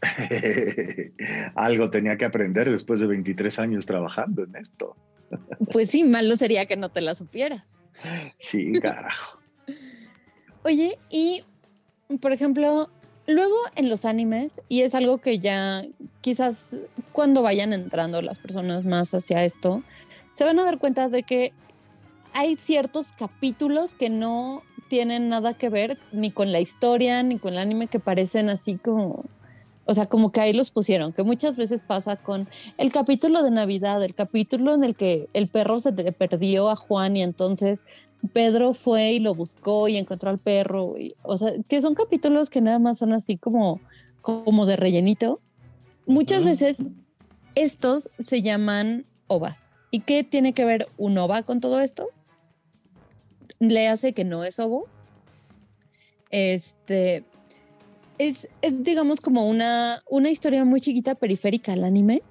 Algo 1.54 1.90
tenía 1.90 2.16
que 2.16 2.24
aprender 2.24 2.70
después 2.70 3.00
de 3.00 3.06
23 3.06 3.58
años 3.58 3.84
trabajando 3.84 4.44
en 4.44 4.56
esto. 4.56 4.96
pues 5.72 5.90
sí, 5.90 6.04
malo 6.04 6.36
sería 6.36 6.64
que 6.64 6.76
no 6.76 6.88
te 6.88 7.02
la 7.02 7.14
supieras. 7.14 7.77
Sí, 8.38 8.72
carajo. 8.80 9.38
Oye, 10.64 10.98
y 11.10 11.44
por 12.20 12.32
ejemplo, 12.32 12.90
Luego 13.28 13.56
en 13.76 13.90
los 13.90 14.06
animes, 14.06 14.62
y 14.70 14.80
es 14.80 14.94
algo 14.94 15.18
que 15.18 15.38
ya 15.38 15.84
quizás 16.22 16.78
cuando 17.12 17.42
vayan 17.42 17.74
entrando 17.74 18.22
las 18.22 18.38
personas 18.38 18.86
más 18.86 19.12
hacia 19.12 19.44
esto, 19.44 19.82
se 20.32 20.44
van 20.44 20.58
a 20.58 20.64
dar 20.64 20.78
cuenta 20.78 21.10
de 21.10 21.22
que 21.24 21.52
hay 22.32 22.56
ciertos 22.56 23.12
capítulos 23.12 23.94
que 23.94 24.08
no 24.08 24.62
tienen 24.88 25.28
nada 25.28 25.52
que 25.52 25.68
ver 25.68 25.98
ni 26.10 26.30
con 26.30 26.52
la 26.52 26.60
historia 26.60 27.22
ni 27.22 27.38
con 27.38 27.52
el 27.52 27.58
anime 27.58 27.88
que 27.88 28.00
parecen 28.00 28.48
así 28.48 28.78
como 28.78 29.26
O 29.90 29.94
sea, 29.94 30.04
como 30.04 30.32
que 30.32 30.42
ahí 30.42 30.52
los 30.52 30.70
pusieron, 30.70 31.14
que 31.14 31.22
muchas 31.22 31.56
veces 31.56 31.82
pasa 31.82 32.16
con 32.16 32.46
el 32.76 32.92
capítulo 32.92 33.42
de 33.42 33.50
Navidad, 33.50 34.04
el 34.04 34.14
capítulo 34.14 34.74
en 34.74 34.84
el 34.84 34.94
que 34.94 35.30
el 35.32 35.48
perro 35.48 35.80
se 35.80 35.92
le 35.92 36.12
perdió 36.12 36.68
a 36.68 36.76
Juan 36.76 37.16
y 37.16 37.22
entonces 37.22 37.84
Pedro 38.34 38.74
fue 38.74 39.12
y 39.12 39.18
lo 39.18 39.34
buscó 39.34 39.88
y 39.88 39.96
encontró 39.96 40.28
al 40.28 40.38
perro. 40.38 40.94
o 41.22 41.38
sea, 41.38 41.54
que 41.66 41.80
son 41.80 41.94
capítulos 41.94 42.50
que 42.50 42.60
nada 42.60 42.78
más 42.78 42.98
son 42.98 43.14
así 43.14 43.38
como, 43.38 43.80
como 44.20 44.66
de 44.66 44.76
rellenito. 44.76 45.40
Muchas 46.04 46.44
veces 46.44 46.82
estos 47.54 48.10
se 48.18 48.42
llaman 48.42 49.06
ovas. 49.26 49.70
¿Y 49.90 50.00
qué 50.00 50.22
tiene 50.22 50.52
que 50.52 50.66
ver 50.66 50.88
un 50.98 51.16
ova 51.16 51.42
con 51.44 51.60
todo 51.60 51.80
esto? 51.80 52.08
Le 53.58 53.88
hace 53.88 54.12
que 54.12 54.24
no 54.24 54.44
es 54.44 54.58
ovo. 54.58 54.86
Este, 56.28 57.24
es, 58.18 58.48
digamos, 58.62 59.20
como 59.20 59.48
una, 59.48 60.02
una 60.08 60.28
historia 60.28 60.64
muy 60.64 60.80
chiquita 60.80 61.14
periférica 61.14 61.72
al 61.72 61.84
anime, 61.84 62.22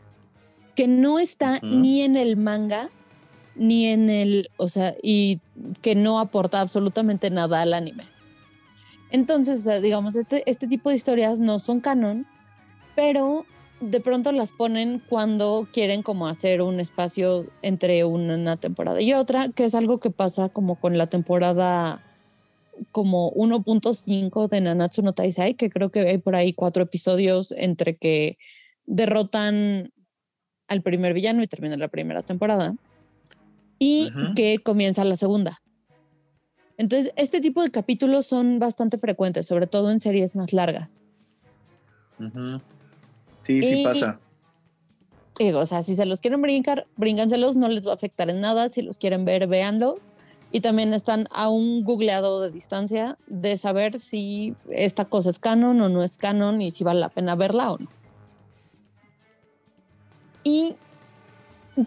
que 0.75 0.87
no 0.87 1.17
está 1.17 1.59
ni 1.63 2.01
en 2.01 2.15
el 2.15 2.37
manga, 2.37 2.89
ni 3.55 3.87
en 3.87 4.09
el, 4.09 4.49
o 4.57 4.69
sea, 4.69 4.95
y 5.01 5.39
que 5.81 5.95
no 5.95 6.19
aporta 6.19 6.61
absolutamente 6.61 7.29
nada 7.31 7.61
al 7.61 7.73
anime. 7.73 8.03
Entonces, 9.09 9.65
digamos, 9.81 10.15
este, 10.15 10.43
este 10.49 10.67
tipo 10.67 10.89
de 10.89 10.97
historias 10.97 11.39
no 11.39 11.59
son 11.59 11.79
canon, 11.79 12.27
pero 12.95 13.45
de 13.79 13.99
pronto 13.99 14.31
las 14.31 14.51
ponen 14.51 15.01
cuando 15.07 15.67
quieren 15.71 16.03
como 16.03 16.27
hacer 16.27 16.61
un 16.61 16.79
espacio 16.79 17.45
entre 17.61 18.03
una 18.03 18.57
temporada 18.57 19.01
y 19.01 19.13
otra, 19.13 19.49
que 19.49 19.65
es 19.65 19.75
algo 19.75 19.99
que 19.99 20.09
pasa 20.09 20.49
como 20.49 20.75
con 20.75 20.97
la 20.97 21.07
temporada 21.07 22.03
como 22.91 23.31
1.5 23.33 24.47
de 24.47 24.61
Nanatsu 24.61 25.01
no 25.01 25.13
Taisai, 25.13 25.55
que 25.55 25.69
creo 25.69 25.89
que 25.89 25.99
hay 26.01 26.17
por 26.17 26.35
ahí 26.35 26.53
cuatro 26.53 26.83
episodios 26.83 27.53
entre 27.57 27.97
que 27.97 28.37
derrotan 28.85 29.91
al 30.67 30.81
primer 30.81 31.13
villano 31.13 31.43
y 31.43 31.47
termina 31.47 31.77
la 31.77 31.87
primera 31.87 32.23
temporada 32.23 32.75
y 33.79 34.11
que 34.35 34.59
comienza 34.59 35.03
la 35.03 35.17
segunda. 35.17 35.61
Entonces, 36.77 37.11
este 37.15 37.41
tipo 37.41 37.61
de 37.61 37.71
capítulos 37.71 38.25
son 38.25 38.59
bastante 38.59 38.97
frecuentes, 38.97 39.47
sobre 39.47 39.67
todo 39.67 39.91
en 39.91 39.99
series 39.99 40.35
más 40.35 40.53
largas. 40.53 40.89
Sí, 43.43 43.61
sí 43.61 43.83
pasa. 43.83 44.19
o 45.39 45.65
sea, 45.65 45.83
si 45.83 45.95
se 45.95 46.05
los 46.05 46.21
quieren 46.21 46.41
brincar, 46.41 46.85
brínganselos, 46.97 47.55
no 47.55 47.67
les 47.67 47.87
va 47.87 47.91
a 47.91 47.95
afectar 47.95 48.29
en 48.29 48.41
nada. 48.41 48.69
Si 48.69 48.81
los 48.81 48.97
quieren 48.97 49.25
ver, 49.25 49.47
véanlos 49.47 49.99
y 50.51 50.61
también 50.61 50.93
están 50.93 51.27
a 51.31 51.49
un 51.49 51.83
googleado 51.83 52.41
de 52.41 52.51
distancia 52.51 53.17
de 53.27 53.57
saber 53.57 53.99
si 53.99 54.55
esta 54.71 55.05
cosa 55.05 55.29
es 55.29 55.39
canon 55.39 55.81
o 55.81 55.89
no 55.89 56.03
es 56.03 56.17
canon 56.17 56.61
y 56.61 56.71
si 56.71 56.83
vale 56.83 56.99
la 56.99 57.09
pena 57.09 57.35
verla 57.35 57.71
o 57.71 57.77
no. 57.77 57.87
Y 60.43 60.75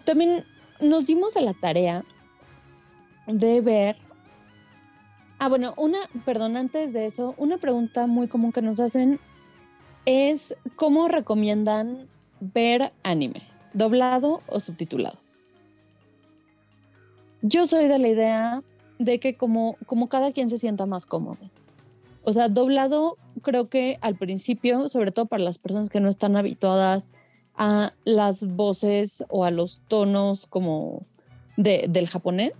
también 0.03 0.45
nos 0.79 1.05
dimos 1.05 1.35
a 1.35 1.41
la 1.41 1.53
tarea 1.53 2.05
de 3.25 3.61
ver. 3.61 3.97
Ah, 5.39 5.49
bueno, 5.49 5.73
una, 5.77 5.97
perdón, 6.25 6.55
antes 6.55 6.93
de 6.93 7.07
eso, 7.07 7.33
una 7.37 7.57
pregunta 7.57 8.05
muy 8.05 8.27
común 8.27 8.51
que 8.51 8.61
nos 8.61 8.79
hacen 8.79 9.19
es 10.05 10.55
cómo 10.75 11.07
recomiendan 11.07 12.07
ver 12.39 12.91
anime, 13.03 13.41
doblado 13.73 14.41
o 14.47 14.59
subtitulado. 14.59 15.20
Yo 17.41 17.65
soy 17.65 17.87
de 17.87 17.99
la 17.99 18.07
idea 18.07 18.63
de 18.99 19.19
que 19.19 19.33
como, 19.35 19.75
como 19.85 20.09
cada 20.09 20.31
quien 20.31 20.49
se 20.49 20.59
sienta 20.59 20.85
más 20.85 21.05
cómodo. 21.05 21.39
O 22.23 22.33
sea, 22.33 22.49
doblado 22.49 23.17
creo 23.41 23.69
que 23.69 23.97
al 24.01 24.15
principio, 24.15 24.89
sobre 24.89 25.11
todo 25.11 25.25
para 25.25 25.43
las 25.43 25.57
personas 25.57 25.89
que 25.89 25.99
no 25.99 26.09
están 26.09 26.35
habituadas 26.35 27.11
a 27.55 27.93
las 28.05 28.45
voces 28.45 29.23
o 29.29 29.43
a 29.43 29.51
los 29.51 29.81
tonos 29.87 30.45
como 30.45 31.05
del 31.57 32.07
japonés, 32.07 32.53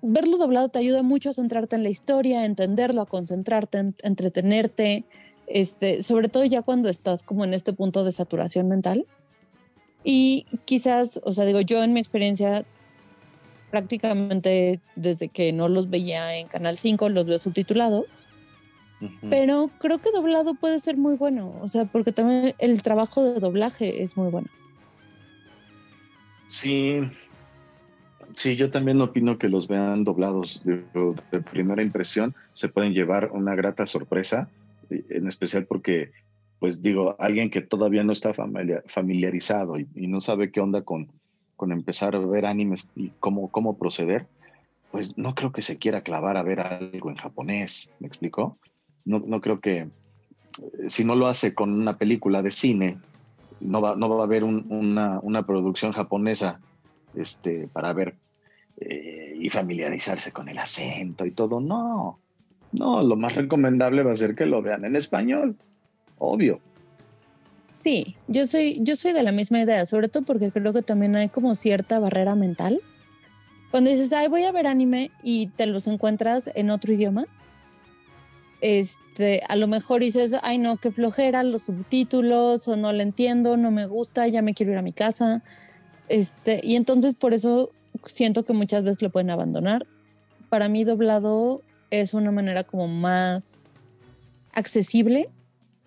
verlo 0.00 0.36
doblado 0.36 0.68
te 0.68 0.80
ayuda 0.80 1.02
mucho 1.02 1.30
a 1.30 1.32
centrarte 1.32 1.76
en 1.76 1.84
la 1.84 1.90
historia, 1.90 2.40
a 2.40 2.44
entenderlo, 2.44 3.02
a 3.02 3.06
concentrarte, 3.06 3.78
a 3.78 3.92
entretenerte, 4.02 5.04
este, 5.46 6.02
sobre 6.02 6.28
todo 6.28 6.44
ya 6.44 6.62
cuando 6.62 6.88
estás 6.88 7.22
como 7.22 7.44
en 7.44 7.54
este 7.54 7.72
punto 7.72 8.02
de 8.04 8.12
saturación 8.12 8.68
mental. 8.68 9.06
Y 10.04 10.46
quizás, 10.64 11.20
o 11.24 11.32
sea, 11.32 11.44
digo, 11.44 11.60
yo 11.60 11.84
en 11.84 11.92
mi 11.92 12.00
experiencia 12.00 12.64
prácticamente 13.72 14.80
desde 14.96 15.30
que 15.30 15.50
no 15.52 15.66
los 15.66 15.88
veía 15.88 16.36
en 16.36 16.46
Canal 16.46 16.76
5, 16.76 17.08
los 17.08 17.26
veo 17.26 17.38
subtitulados. 17.38 18.28
Pero 19.28 19.68
creo 19.80 19.98
que 19.98 20.12
doblado 20.12 20.54
puede 20.54 20.78
ser 20.78 20.96
muy 20.96 21.16
bueno, 21.16 21.58
o 21.60 21.66
sea, 21.66 21.86
porque 21.86 22.12
también 22.12 22.54
el 22.58 22.82
trabajo 22.82 23.24
de 23.24 23.40
doblaje 23.40 24.04
es 24.04 24.16
muy 24.16 24.30
bueno. 24.30 24.46
Sí, 26.46 27.00
sí, 28.34 28.54
yo 28.54 28.70
también 28.70 29.00
opino 29.00 29.38
que 29.38 29.48
los 29.48 29.66
vean 29.66 30.04
doblados 30.04 30.62
de, 30.64 30.84
primera 31.50 31.82
impresión, 31.82 32.36
se 32.52 32.68
pueden 32.68 32.92
llevar 32.92 33.32
una 33.32 33.56
grata 33.56 33.86
sorpresa, 33.86 34.48
en 34.88 35.26
especial 35.26 35.66
porque, 35.66 36.12
pues 36.60 36.80
digo, 36.80 37.16
alguien 37.18 37.50
que 37.50 37.60
todavía 37.60 38.04
no 38.04 38.12
está 38.12 38.32
familiarizado 38.86 39.78
y 39.80 40.06
no 40.06 40.20
sabe 40.20 40.52
qué 40.52 40.60
onda 40.60 40.82
con, 40.82 41.10
con 41.62 41.70
empezar 41.70 42.16
a 42.16 42.18
ver 42.18 42.44
animes 42.44 42.90
y 42.96 43.10
cómo, 43.20 43.48
cómo 43.48 43.78
proceder, 43.78 44.26
pues 44.90 45.16
no 45.16 45.36
creo 45.36 45.52
que 45.52 45.62
se 45.62 45.78
quiera 45.78 46.00
clavar 46.00 46.36
a 46.36 46.42
ver 46.42 46.58
algo 46.58 47.08
en 47.08 47.14
japonés, 47.14 47.92
¿me 48.00 48.08
explicó? 48.08 48.58
No, 49.04 49.22
no 49.24 49.40
creo 49.40 49.60
que, 49.60 49.76
eh, 49.76 49.88
si 50.88 51.04
no 51.04 51.14
lo 51.14 51.28
hace 51.28 51.54
con 51.54 51.70
una 51.70 51.98
película 51.98 52.42
de 52.42 52.50
cine, 52.50 52.98
no 53.60 53.80
va, 53.80 53.94
no 53.94 54.08
va 54.08 54.22
a 54.22 54.26
haber 54.26 54.42
una, 54.42 55.20
una, 55.20 55.46
producción 55.46 55.92
japonesa 55.92 56.58
este, 57.14 57.68
para 57.68 57.92
ver 57.92 58.16
eh, 58.80 59.36
y 59.38 59.48
familiarizarse 59.48 60.32
con 60.32 60.48
el 60.48 60.58
acento 60.58 61.24
y 61.26 61.30
todo. 61.30 61.60
No, 61.60 62.18
no, 62.72 63.04
lo 63.04 63.14
más 63.14 63.36
recomendable 63.36 64.02
va 64.02 64.10
a 64.10 64.16
ser 64.16 64.34
que 64.34 64.46
lo 64.46 64.62
vean 64.62 64.84
en 64.84 64.96
español, 64.96 65.54
obvio. 66.18 66.58
Sí, 67.82 68.16
yo 68.28 68.46
soy, 68.46 68.78
yo 68.82 68.94
soy 68.96 69.12
de 69.12 69.22
la 69.22 69.32
misma 69.32 69.60
idea, 69.60 69.86
sobre 69.86 70.08
todo 70.08 70.22
porque 70.24 70.52
creo 70.52 70.72
que 70.72 70.82
también 70.82 71.16
hay 71.16 71.28
como 71.28 71.54
cierta 71.54 71.98
barrera 71.98 72.34
mental. 72.34 72.80
Cuando 73.70 73.90
dices, 73.90 74.12
ay, 74.12 74.28
voy 74.28 74.44
a 74.44 74.52
ver 74.52 74.66
anime 74.66 75.10
y 75.22 75.48
te 75.48 75.66
los 75.66 75.86
encuentras 75.86 76.50
en 76.54 76.70
otro 76.70 76.92
idioma, 76.92 77.26
este, 78.60 79.42
a 79.48 79.56
lo 79.56 79.66
mejor 79.66 80.02
dices, 80.02 80.34
ay, 80.42 80.58
no, 80.58 80.76
qué 80.76 80.92
flojera 80.92 81.42
los 81.42 81.64
subtítulos, 81.64 82.68
o 82.68 82.76
no 82.76 82.92
lo 82.92 83.02
entiendo, 83.02 83.56
no 83.56 83.72
me 83.72 83.86
gusta, 83.86 84.28
ya 84.28 84.40
me 84.40 84.54
quiero 84.54 84.72
ir 84.72 84.78
a 84.78 84.82
mi 84.82 84.92
casa. 84.92 85.42
Este, 86.08 86.60
y 86.62 86.76
entonces 86.76 87.16
por 87.16 87.34
eso 87.34 87.72
siento 88.06 88.44
que 88.44 88.52
muchas 88.52 88.84
veces 88.84 89.02
lo 89.02 89.10
pueden 89.10 89.30
abandonar. 89.30 89.86
Para 90.48 90.68
mí 90.68 90.84
doblado 90.84 91.62
es 91.90 92.14
una 92.14 92.30
manera 92.30 92.62
como 92.62 92.86
más 92.86 93.64
accesible 94.52 95.28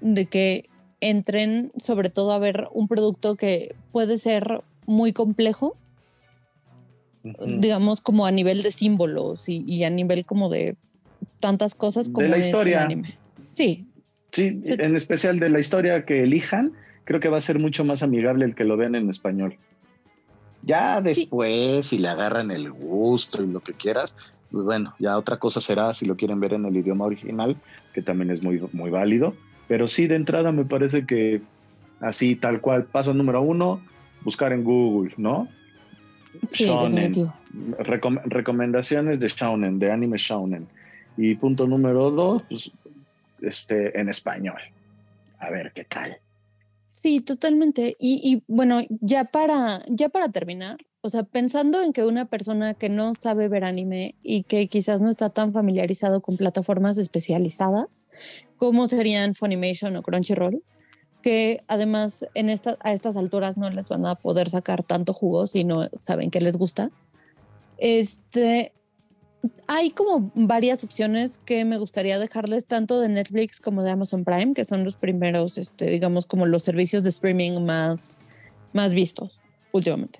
de 0.02 0.26
que 0.26 0.70
entren 1.02 1.72
sobre 1.78 2.10
todo 2.10 2.32
a 2.32 2.40
ver 2.40 2.68
un 2.72 2.88
producto 2.88 3.36
que 3.36 3.76
puede 3.92 4.18
ser 4.18 4.62
muy 4.86 5.14
complejo, 5.14 5.76
digamos 7.24 8.02
como 8.02 8.26
a 8.26 8.32
nivel 8.32 8.62
de 8.62 8.72
símbolos 8.72 9.50
y, 9.50 9.84
a 9.84 9.90
nivel 9.90 10.26
como 10.26 10.50
de 10.50 10.76
tantas 11.40 11.76
cosas 11.76 12.08
como 12.08 12.22
de 12.22 12.30
la 12.30 12.38
historia. 12.38 12.88
Sí. 13.50 13.86
Sí, 14.32 14.62
en 14.66 14.96
especial 14.96 15.40
de 15.40 15.50
la 15.50 15.60
historia 15.60 16.06
que 16.06 16.24
elijan, 16.24 16.74
creo 17.06 17.22
que 17.22 17.30
va 17.30 17.38
a 17.38 17.42
ser 17.42 17.58
mucho 17.58 17.86
más 17.86 18.04
amigable 18.04 18.44
el 18.44 18.54
que 18.54 18.66
lo 18.66 18.76
vean 18.76 18.96
en 18.96 19.10
español. 19.10 19.58
Ya 20.62 21.00
después, 21.00 21.86
si 21.86 22.00
le 22.00 22.10
agarran 22.10 22.52
el 22.52 22.72
gusto 22.72 23.44
y 23.44 23.48
lo 23.48 23.62
que 23.62 23.74
quieras, 23.74 24.16
pues 24.52 24.66
bueno, 24.66 24.94
ya 25.00 25.18
otra 25.18 25.38
cosa 25.38 25.62
será 25.62 25.94
si 25.94 26.06
lo 26.06 26.16
quieren 26.16 26.40
ver 26.40 26.54
en 26.54 26.66
el 26.66 26.76
idioma 26.76 27.06
original, 27.06 27.56
que 27.94 28.02
también 28.02 28.32
es 28.32 28.42
muy, 28.42 28.62
muy 28.74 28.90
válido. 28.90 29.36
Pero 29.68 29.88
sí, 29.88 30.08
de 30.08 30.16
entrada 30.16 30.52
me 30.52 30.66
parece 30.66 31.06
que 31.06 31.42
así, 32.00 32.36
tal 32.36 32.62
cual, 32.62 32.86
paso 32.86 33.14
número 33.14 33.42
uno, 33.42 33.82
buscar 34.24 34.54
en 34.54 34.64
Google, 34.64 35.14
¿no? 35.18 35.48
Sí, 36.48 36.66
definitivo. 36.66 37.34
recomendaciones 38.26 39.20
de 39.20 39.28
Shounen, 39.28 39.80
de 39.80 39.92
anime 39.92 40.18
Shounen. 40.18 40.68
Y 41.18 41.36
punto 41.36 41.66
número 41.66 42.12
dos, 42.12 42.44
pues, 42.50 42.72
este, 43.42 43.98
en 44.00 44.10
español. 44.10 44.60
A 45.40 45.50
ver 45.50 45.72
qué 45.74 45.86
tal. 45.86 46.18
Sí, 46.92 47.22
totalmente. 47.22 47.96
Y, 48.00 48.20
y, 48.24 48.44
bueno, 48.48 48.82
ya 48.90 49.26
para, 49.26 49.84
ya 49.88 50.10
para 50.10 50.30
terminar, 50.30 50.78
o 51.02 51.10
sea, 51.10 51.24
pensando 51.24 51.82
en 51.84 51.94
que 51.94 52.04
una 52.04 52.26
persona 52.26 52.74
que 52.74 52.90
no 52.90 53.14
sabe 53.14 53.48
ver 53.48 53.64
anime 53.64 54.16
y 54.24 54.44
que 54.44 54.68
quizás 54.68 55.02
no 55.02 55.10
está 55.12 55.30
tan 55.30 55.54
familiarizado 55.54 56.22
con 56.22 56.36
plataformas 56.36 56.98
especializadas, 56.98 58.08
como 58.58 58.88
serían 58.88 59.36
Funimation 59.36 59.96
o 59.96 60.02
Crunchyroll, 60.02 60.64
que 61.22 61.64
además 61.68 62.26
en 62.36 62.50
esta, 62.50 62.78
a 62.82 62.94
estas 62.94 63.18
alturas 63.18 63.58
no 63.58 63.70
les 63.70 63.90
van 63.90 64.06
a 64.06 64.16
poder 64.16 64.50
sacar 64.50 64.84
tanto 64.84 65.14
jugo 65.14 65.48
si 65.48 65.64
no 65.64 65.90
saben 66.00 66.30
que 66.30 66.42
les 66.42 66.58
gusta. 66.58 66.92
Este, 67.78 68.72
hay 69.68 69.92
como 69.92 70.32
varias 70.36 70.84
opciones 70.84 71.40
que 71.40 71.66
me 71.66 71.78
gustaría 71.78 72.20
dejarles, 72.20 72.68
tanto 72.68 73.00
de 73.00 73.10
Netflix 73.10 73.60
como 73.60 73.84
de 73.84 73.92
Amazon 73.92 74.24
Prime, 74.24 74.54
que 74.54 74.66
son 74.66 74.84
los 74.84 74.96
primeros, 74.96 75.58
este, 75.58 75.90
digamos, 75.90 76.26
como 76.26 76.46
los 76.46 76.64
servicios 76.64 77.04
de 77.04 77.10
streaming 77.10 77.60
más, 77.66 78.20
más 78.74 78.94
vistos 78.94 79.42
últimamente. 79.72 80.20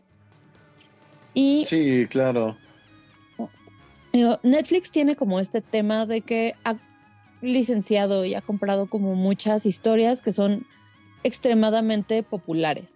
Y 1.34 1.66
sí, 1.66 2.08
claro. 2.10 2.58
Netflix 4.44 4.92
tiene 4.92 5.16
como 5.16 5.40
este 5.40 5.62
tema 5.62 6.06
de 6.06 6.22
que 6.22 6.56
licenciado 7.46 8.26
y 8.26 8.34
ha 8.34 8.42
comprado 8.42 8.88
como 8.88 9.16
muchas 9.16 9.66
historias 9.66 10.22
que 10.22 10.32
son 10.32 10.66
extremadamente 11.24 12.22
populares, 12.24 12.96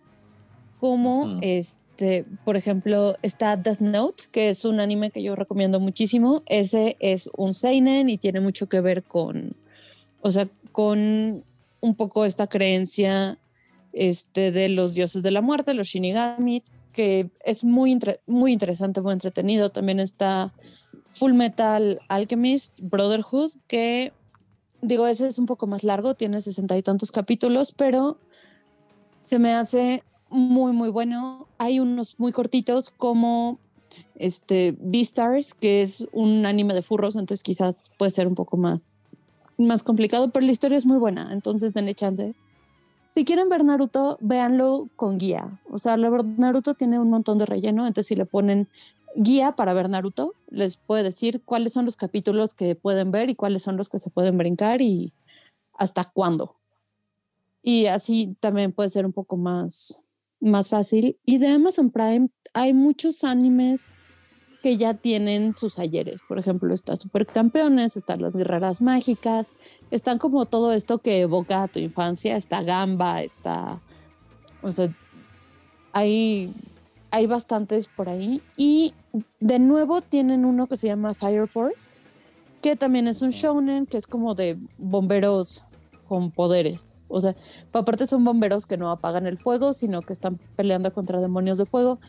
como 0.80 1.40
este, 1.42 2.26
por 2.46 2.56
ejemplo, 2.56 3.18
está 3.22 3.58
Death 3.58 3.80
Note, 3.80 4.24
que 4.32 4.50
es 4.50 4.66
un 4.66 4.80
anime 4.80 5.12
que 5.12 5.24
yo 5.24 5.36
recomiendo 5.36 5.80
muchísimo. 5.80 6.44
Ese 6.46 6.96
es 7.00 7.30
un 7.38 7.54
seinen 7.54 8.10
y 8.10 8.18
tiene 8.18 8.40
mucho 8.40 8.70
que 8.70 8.82
ver 8.82 9.04
con, 9.04 9.56
o 10.22 10.32
sea, 10.32 10.48
con 10.72 11.44
un 11.82 11.96
poco 11.96 12.26
esta 12.26 12.48
creencia 12.48 13.38
este, 13.94 14.52
de 14.52 14.70
los 14.70 14.94
dioses 14.94 15.24
de 15.24 15.32
la 15.32 15.42
muerte, 15.42 15.74
los 15.74 15.88
shinigamis, 15.88 16.72
que 16.94 17.30
es 17.44 17.64
muy, 17.64 17.98
muy 18.28 18.54
interesante, 18.54 19.02
muy 19.02 19.14
entretenido. 19.14 19.72
También 19.72 20.00
está 20.00 20.54
Full 21.12 21.34
Metal 21.34 22.00
Alchemist 22.08 22.80
Brotherhood, 22.80 23.52
que 23.68 24.14
digo, 24.82 25.08
ese 25.08 25.28
es 25.28 25.40
un 25.40 25.46
poco 25.46 25.68
más 25.68 25.84
largo, 25.84 26.16
tiene 26.16 26.42
sesenta 26.42 26.78
y 26.78 26.84
tantos 26.84 27.12
capítulos, 27.12 27.74
pero 27.76 28.18
se 29.24 29.40
me 29.40 29.54
hace 29.54 30.04
muy, 30.30 30.72
muy 30.74 30.90
bueno. 30.90 31.48
Hay 31.58 31.80
unos 31.80 32.20
muy 32.20 32.32
cortitos 32.32 32.90
como 32.90 33.60
este 34.16 34.76
Beastars, 34.80 35.54
que 35.54 35.82
es 35.82 36.08
un 36.12 36.46
anime 36.46 36.74
de 36.74 36.82
furros, 36.82 37.16
entonces 37.16 37.44
quizás 37.44 37.76
puede 37.98 38.12
ser 38.12 38.28
un 38.28 38.36
poco 38.36 38.58
más, 38.58 38.82
más 39.58 39.84
complicado, 39.84 40.30
pero 40.30 40.46
la 40.46 40.52
historia 40.52 40.78
es 40.78 40.86
muy 40.86 40.98
buena, 40.98 41.34
entonces 41.34 41.74
denle 41.74 41.96
chance. 41.96 42.34
Si 43.08 43.26
quieren 43.26 43.50
ver 43.50 43.66
Naruto, 43.66 44.18
véanlo 44.22 44.88
con 44.96 45.18
guía. 45.18 45.60
O 45.72 45.80
sea, 45.80 45.98
Naruto 45.98 46.76
tiene 46.76 47.00
un 47.00 47.10
montón 47.10 47.40
de 47.40 47.48
relleno, 47.48 47.88
entonces 47.88 48.08
si 48.08 48.16
le 48.16 48.26
ponen 48.26 48.68
guía 49.16 49.54
para 49.54 49.74
ver 49.74 49.90
Naruto, 49.90 50.34
les 50.50 50.78
puede 50.78 51.04
decir 51.04 51.42
cuáles 51.44 51.74
son 51.74 51.86
los 51.86 51.96
capítulos 51.96 52.54
que 52.54 52.76
pueden 52.76 53.12
ver 53.12 53.30
y 53.30 53.36
cuáles 53.36 53.64
son 53.64 53.78
los 53.78 53.90
que 53.90 54.00
se 54.00 54.10
pueden 54.10 54.38
brincar 54.38 54.82
y 54.82 55.14
hasta 55.74 56.06
cuándo. 56.06 56.56
Y 57.62 57.88
así 57.88 58.36
también 58.40 58.72
puede 58.72 58.90
ser 58.90 59.06
un 59.06 59.14
poco 59.14 59.38
más, 59.38 60.02
más 60.40 60.70
fácil. 60.70 61.18
Y 61.26 61.38
de 61.38 61.48
Amazon 61.48 61.92
Prime 61.92 62.30
hay 62.54 62.74
muchos 62.74 63.24
animes 63.24 63.92
que 64.62 64.78
ya 64.78 64.94
tienen 64.94 65.54
sus 65.54 65.80
ayeres. 65.80 66.22
Por 66.28 66.38
ejemplo, 66.38 66.74
está 66.74 66.96
Supercampeones, 66.96 67.96
están 67.96 68.22
las 68.22 68.36
Guerreras 68.36 68.82
Mágicas, 68.82 69.48
están 69.90 70.18
como 70.18 70.46
todo 70.46 70.74
esto 70.74 71.00
que 71.00 71.22
evoca 71.22 71.64
a 71.64 71.68
tu 71.68 71.80
infancia, 71.80 72.36
está 72.36 72.62
Gamba, 72.64 73.24
está... 73.24 73.80
O 74.62 74.72
sea, 74.72 74.94
hay 75.94 76.54
hay 77.12 77.28
bastantes 77.28 77.88
por 77.88 78.10
ahí. 78.10 78.42
Y 78.58 78.94
de 79.40 79.60
nuevo 79.60 80.02
tienen 80.02 80.46
uno 80.46 80.68
que 80.68 80.78
se 80.78 80.88
llama 80.88 81.14
Fire 81.14 81.48
Force, 81.48 81.96
que 82.62 82.76
también 82.76 83.08
es 83.08 83.22
un 83.22 83.30
shonen, 83.30 83.86
que 83.86 83.98
es 83.98 84.08
como 84.08 84.36
de 84.36 84.58
bomberos 84.78 85.66
con 86.08 86.32
poderes. 86.32 86.96
O 87.08 87.22
sea, 87.22 87.36
aparte 87.74 88.08
son 88.08 88.24
bomberos 88.24 88.66
que 88.68 88.78
no 88.78 88.90
apagan 88.92 89.26
el 89.26 89.38
fuego, 89.38 89.74
sino 89.74 90.02
que 90.02 90.14
están 90.14 90.40
peleando 90.56 90.94
contra 90.94 91.20
demonios 91.22 91.58
de 91.58 91.66
fuego. 91.66 92.00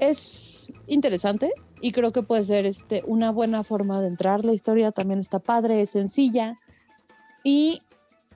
Es 0.00 0.72
interesante 0.86 1.52
y 1.80 1.92
creo 1.92 2.12
que 2.12 2.22
puede 2.22 2.44
ser 2.44 2.66
este, 2.66 3.02
una 3.06 3.30
buena 3.30 3.64
forma 3.64 4.00
de 4.00 4.08
entrar. 4.08 4.44
La 4.44 4.52
historia 4.52 4.92
también 4.92 5.20
está 5.20 5.38
padre, 5.38 5.82
es 5.82 5.90
sencilla 5.90 6.58
y 7.44 7.82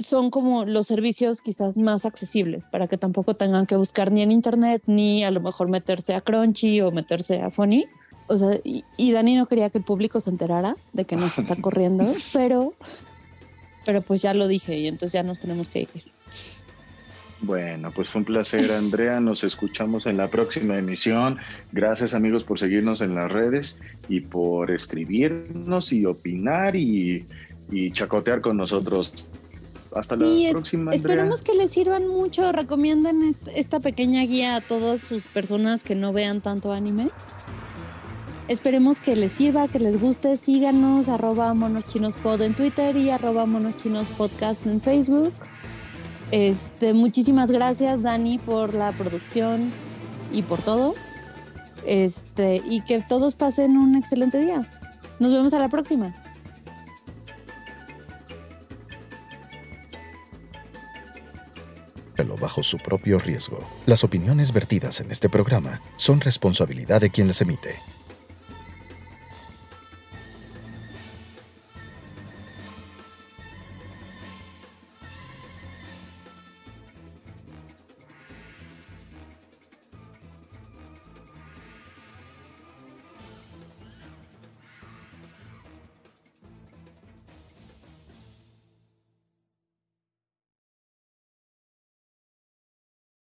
son 0.00 0.30
como 0.30 0.64
los 0.64 0.86
servicios 0.86 1.42
quizás 1.42 1.76
más 1.76 2.04
accesibles 2.04 2.64
para 2.66 2.88
que 2.88 2.96
tampoco 2.96 3.34
tengan 3.34 3.66
que 3.66 3.76
buscar 3.76 4.10
ni 4.10 4.22
en 4.22 4.32
internet 4.32 4.82
ni 4.86 5.24
a 5.24 5.30
lo 5.30 5.40
mejor 5.40 5.68
meterse 5.68 6.14
a 6.14 6.20
Crunchy 6.20 6.80
o 6.80 6.90
meterse 6.90 7.40
a 7.40 7.50
Funny. 7.50 7.86
O 8.26 8.36
sea, 8.36 8.60
y, 8.64 9.12
Dani 9.12 9.36
no 9.36 9.46
quería 9.46 9.70
que 9.70 9.78
el 9.78 9.84
público 9.84 10.20
se 10.20 10.30
enterara 10.30 10.76
de 10.92 11.04
que 11.04 11.16
nos 11.16 11.38
está 11.38 11.56
corriendo, 11.60 12.14
pero, 12.32 12.74
pero 13.84 14.02
pues 14.02 14.22
ya 14.22 14.34
lo 14.34 14.46
dije 14.46 14.78
y 14.78 14.86
entonces 14.86 15.12
ya 15.12 15.22
nos 15.22 15.40
tenemos 15.40 15.68
que 15.68 15.80
ir. 15.80 15.88
Bueno, 17.42 17.90
pues 17.90 18.08
fue 18.08 18.20
un 18.20 18.26
placer, 18.26 18.70
Andrea. 18.70 19.18
Nos 19.18 19.44
escuchamos 19.44 20.06
en 20.06 20.18
la 20.18 20.28
próxima 20.28 20.76
emisión. 20.76 21.38
Gracias, 21.72 22.12
amigos, 22.12 22.44
por 22.44 22.58
seguirnos 22.58 23.00
en 23.00 23.14
las 23.14 23.32
redes 23.32 23.80
y 24.08 24.20
por 24.20 24.70
escribirnos 24.70 25.90
y 25.92 26.04
opinar 26.04 26.76
y, 26.76 27.24
y 27.70 27.90
chacotear 27.92 28.42
con 28.42 28.58
nosotros. 28.58 29.12
Hasta 29.94 30.16
la 30.16 30.50
próxima. 30.53 30.92
Esperemos 30.92 31.42
que 31.42 31.55
les 31.55 31.72
sirvan 31.72 32.07
mucho. 32.07 32.53
Recomienden 32.53 33.35
esta 33.55 33.81
pequeña 33.81 34.22
guía 34.22 34.57
a 34.57 34.61
todas 34.61 35.00
sus 35.00 35.22
personas 35.24 35.83
que 35.83 35.94
no 35.94 36.12
vean 36.12 36.40
tanto 36.40 36.72
anime. 36.72 37.09
Esperemos 38.48 39.00
que 39.00 39.14
les 39.16 39.33
sirva, 39.33 39.68
que 39.68 39.79
les 39.79 40.00
guste. 40.00 40.37
Síganos, 40.37 41.09
arroba 41.09 41.55
monochinospod 41.55 42.40
en 42.42 42.55
Twitter 42.55 42.96
y 42.96 43.11
arroba 43.11 43.46
monochinospodcast 43.46 44.66
en 44.66 44.81
Facebook. 44.81 45.33
Este, 46.31 46.92
muchísimas 46.92 47.50
gracias, 47.50 48.03
Dani, 48.03 48.38
por 48.38 48.74
la 48.74 48.92
producción 48.92 49.70
y 50.33 50.42
por 50.42 50.61
todo. 50.62 50.94
Este, 51.87 52.62
y 52.68 52.83
que 52.83 53.00
todos 53.00 53.35
pasen 53.35 53.76
un 53.76 53.96
excelente 53.96 54.38
día. 54.38 54.68
Nos 55.18 55.33
vemos 55.33 55.53
a 55.53 55.59
la 55.59 55.68
próxima. 55.68 56.14
Bajo 62.40 62.62
su 62.62 62.79
propio 62.79 63.18
riesgo. 63.18 63.61
Las 63.87 64.03
opiniones 64.03 64.53
vertidas 64.53 65.00
en 65.00 65.11
este 65.11 65.29
programa 65.29 65.81
son 65.96 66.20
responsabilidad 66.20 67.00
de 67.00 67.11
quien 67.11 67.29
las 67.29 67.40
emite 67.40 67.79